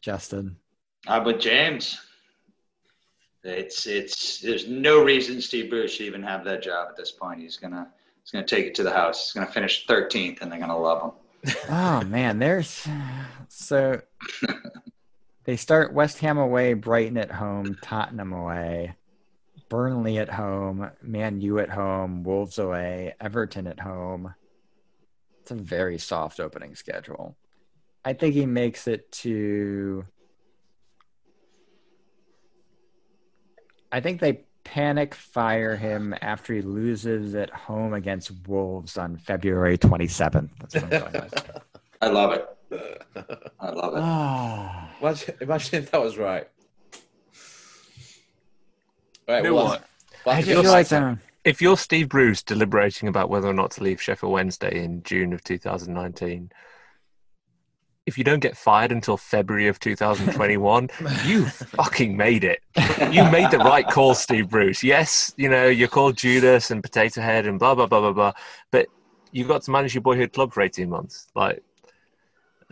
[0.00, 0.56] Justin.
[1.06, 2.00] I'm with James.
[3.44, 7.40] It's it's there's no reason Steve Bruce should even have that job at this point.
[7.40, 7.88] He's gonna
[8.22, 9.26] he's gonna take it to the house.
[9.26, 11.54] He's gonna finish 13th, and they're gonna love him.
[11.70, 12.86] Oh man, there's
[13.48, 14.00] so
[15.46, 18.96] they start West Ham away, Brighton at home, Tottenham away,
[19.68, 24.34] Burnley at home, Man U at home, Wolves away, Everton at home.
[25.40, 27.36] It's a very soft opening schedule.
[28.04, 30.04] I think he makes it to
[33.92, 39.78] I think they panic fire him after he loses at home against Wolves on February
[39.78, 40.50] 27th.
[40.58, 41.30] That's what I'm.
[42.02, 42.55] I love it.
[42.72, 44.00] I love it.
[44.02, 44.90] Ah.
[45.00, 46.48] imagine, imagine if that was right.
[49.28, 49.80] Right, You know well,
[50.24, 50.38] what?
[50.38, 54.00] if you're- like um, If you're Steve Bruce deliberating about whether or not to leave
[54.00, 56.50] Sheffield Wednesday in June of 2019,
[58.06, 60.88] if you don't get fired until February of 2021,
[61.24, 62.60] you fucking made it.
[63.12, 64.84] You made the right call, Steve Bruce.
[64.84, 68.32] Yes, you know, you're called Judas and Potato Head and blah, blah, blah, blah, blah.
[68.70, 68.86] But
[69.32, 71.26] you got to manage your boyhood club for 18 months.
[71.34, 71.64] Like,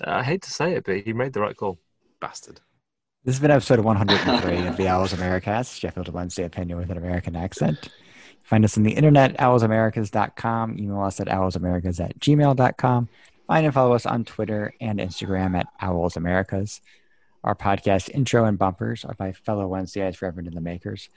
[0.02, 1.78] I hate to say it, but you made the right call.
[2.20, 2.60] bastard.
[3.24, 7.36] This has been episode 103 of the Owls Americast, Sheffield Wednesday opinion with an American
[7.36, 7.88] accent.
[8.42, 10.78] Find us on the internet, owlsamericas.com.
[10.78, 13.08] Email us at owlsamericas at gmail.com.
[13.46, 16.80] Find and follow us on Twitter and Instagram at Owls Americast.
[17.42, 21.08] Our podcast intro and bumpers are by fellow Wednesdayites Reverend and the Makers.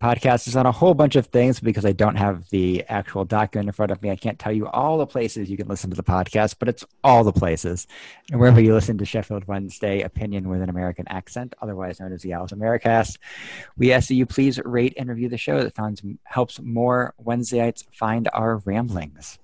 [0.00, 3.68] Podcast is on a whole bunch of things because I don't have the actual document
[3.68, 4.10] in front of me.
[4.10, 6.84] I can't tell you all the places you can listen to the podcast, but it's
[7.02, 7.86] all the places.
[8.30, 12.22] And wherever you listen to Sheffield Wednesday opinion with an American accent, otherwise known as
[12.22, 13.18] the Owls Americast,
[13.76, 15.62] we ask that you please rate and review the show.
[15.62, 19.38] That finds, helps more Wednesdayites find our ramblings.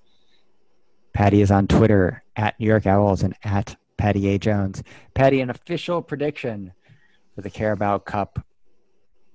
[1.13, 4.39] Patty is on Twitter at New York Owls and at Patty A.
[4.39, 4.83] Jones.
[5.15, 6.73] Patty, an official prediction
[7.35, 8.45] for the Carabao Cup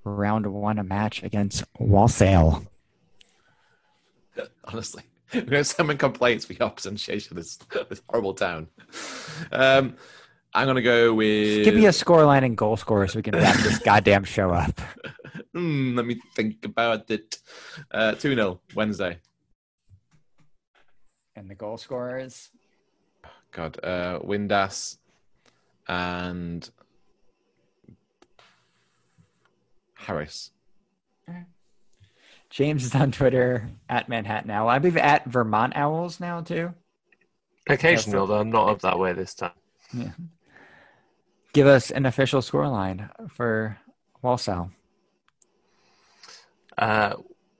[0.05, 2.63] round one, a match against Walsall.
[4.65, 5.03] Honestly,
[5.33, 7.57] we have so many complaints for your pronunciation of this,
[7.89, 8.67] this horrible town.
[9.51, 9.95] Um,
[10.53, 11.65] I'm gonna go with.
[11.65, 14.79] Give me a scoreline and goal scorer so we can wrap this goddamn show up.
[15.53, 17.37] Hmm, let me think about it.
[17.91, 19.19] Uh, Two 0 Wednesday.
[21.35, 22.51] And the goal scorers.
[23.51, 24.97] God, uh, Windass
[25.87, 26.69] and
[30.05, 30.51] Harris.
[32.49, 34.69] James is on Twitter at Manhattan Owl.
[34.69, 36.73] I believe at Vermont Owls now too.
[37.67, 39.51] Occasionally, although I'm not up that way this time.
[39.93, 40.11] Yeah.
[41.53, 43.77] Give us an official scoreline for
[44.21, 44.71] Walsall.
[46.77, 47.15] Uh,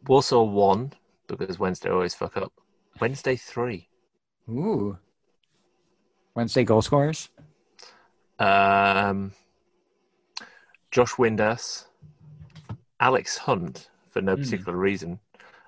[0.05, 0.93] Warsaw won
[1.27, 2.53] because Wednesday always fuck up.
[2.99, 3.89] Wednesday three.
[4.49, 4.97] Ooh.
[6.35, 7.29] Wednesday goal scorers.
[8.37, 9.31] Um,
[10.91, 11.85] Josh Windass,
[12.99, 14.41] Alex Hunt for no Hmm.
[14.43, 15.19] particular reason,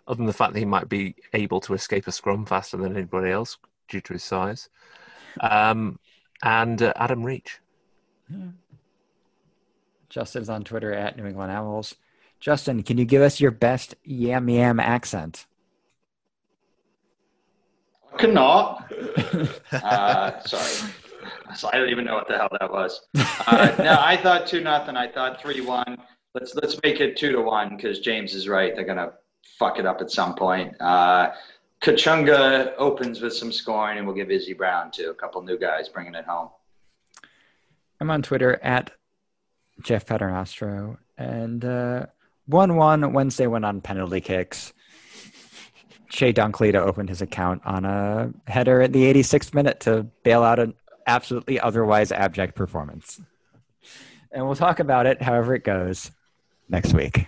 [0.08, 2.96] other than the fact that he might be able to escape a scrum faster than
[2.96, 3.58] anybody else
[3.90, 4.70] due to his size,
[5.42, 6.00] um,
[6.44, 7.60] and uh, Adam Reach.
[10.10, 11.96] Justin's on Twitter at New England Owls.
[12.40, 15.46] Justin, can you give us your best yam yam accent?
[18.14, 18.92] I Cannot.
[19.72, 20.92] Uh, sorry.
[21.56, 23.02] So I don't even know what the hell that was.
[23.48, 24.96] Uh, no, I thought two nothing.
[24.96, 25.98] I thought three one.
[26.40, 28.76] Let's let's make it two to one because James is right.
[28.76, 29.14] They're gonna
[29.58, 30.80] fuck it up at some point.
[30.80, 31.32] Uh,
[31.82, 35.90] Kachunga opens with some scoring, and we'll give Izzy Brown to a couple new guys
[35.90, 36.50] bringing it home.
[38.00, 38.92] I'm on Twitter at
[39.82, 40.98] Jeff Paternostro.
[41.18, 42.06] And uh,
[42.46, 44.74] 1 1 Wednesday went on penalty kicks.
[46.10, 50.44] Chey Dunkley to open his account on a header at the 86th minute to bail
[50.44, 50.76] out an
[51.08, 53.20] absolutely otherwise abject performance.
[54.32, 56.12] And we'll talk about it however it goes
[56.70, 57.28] next week.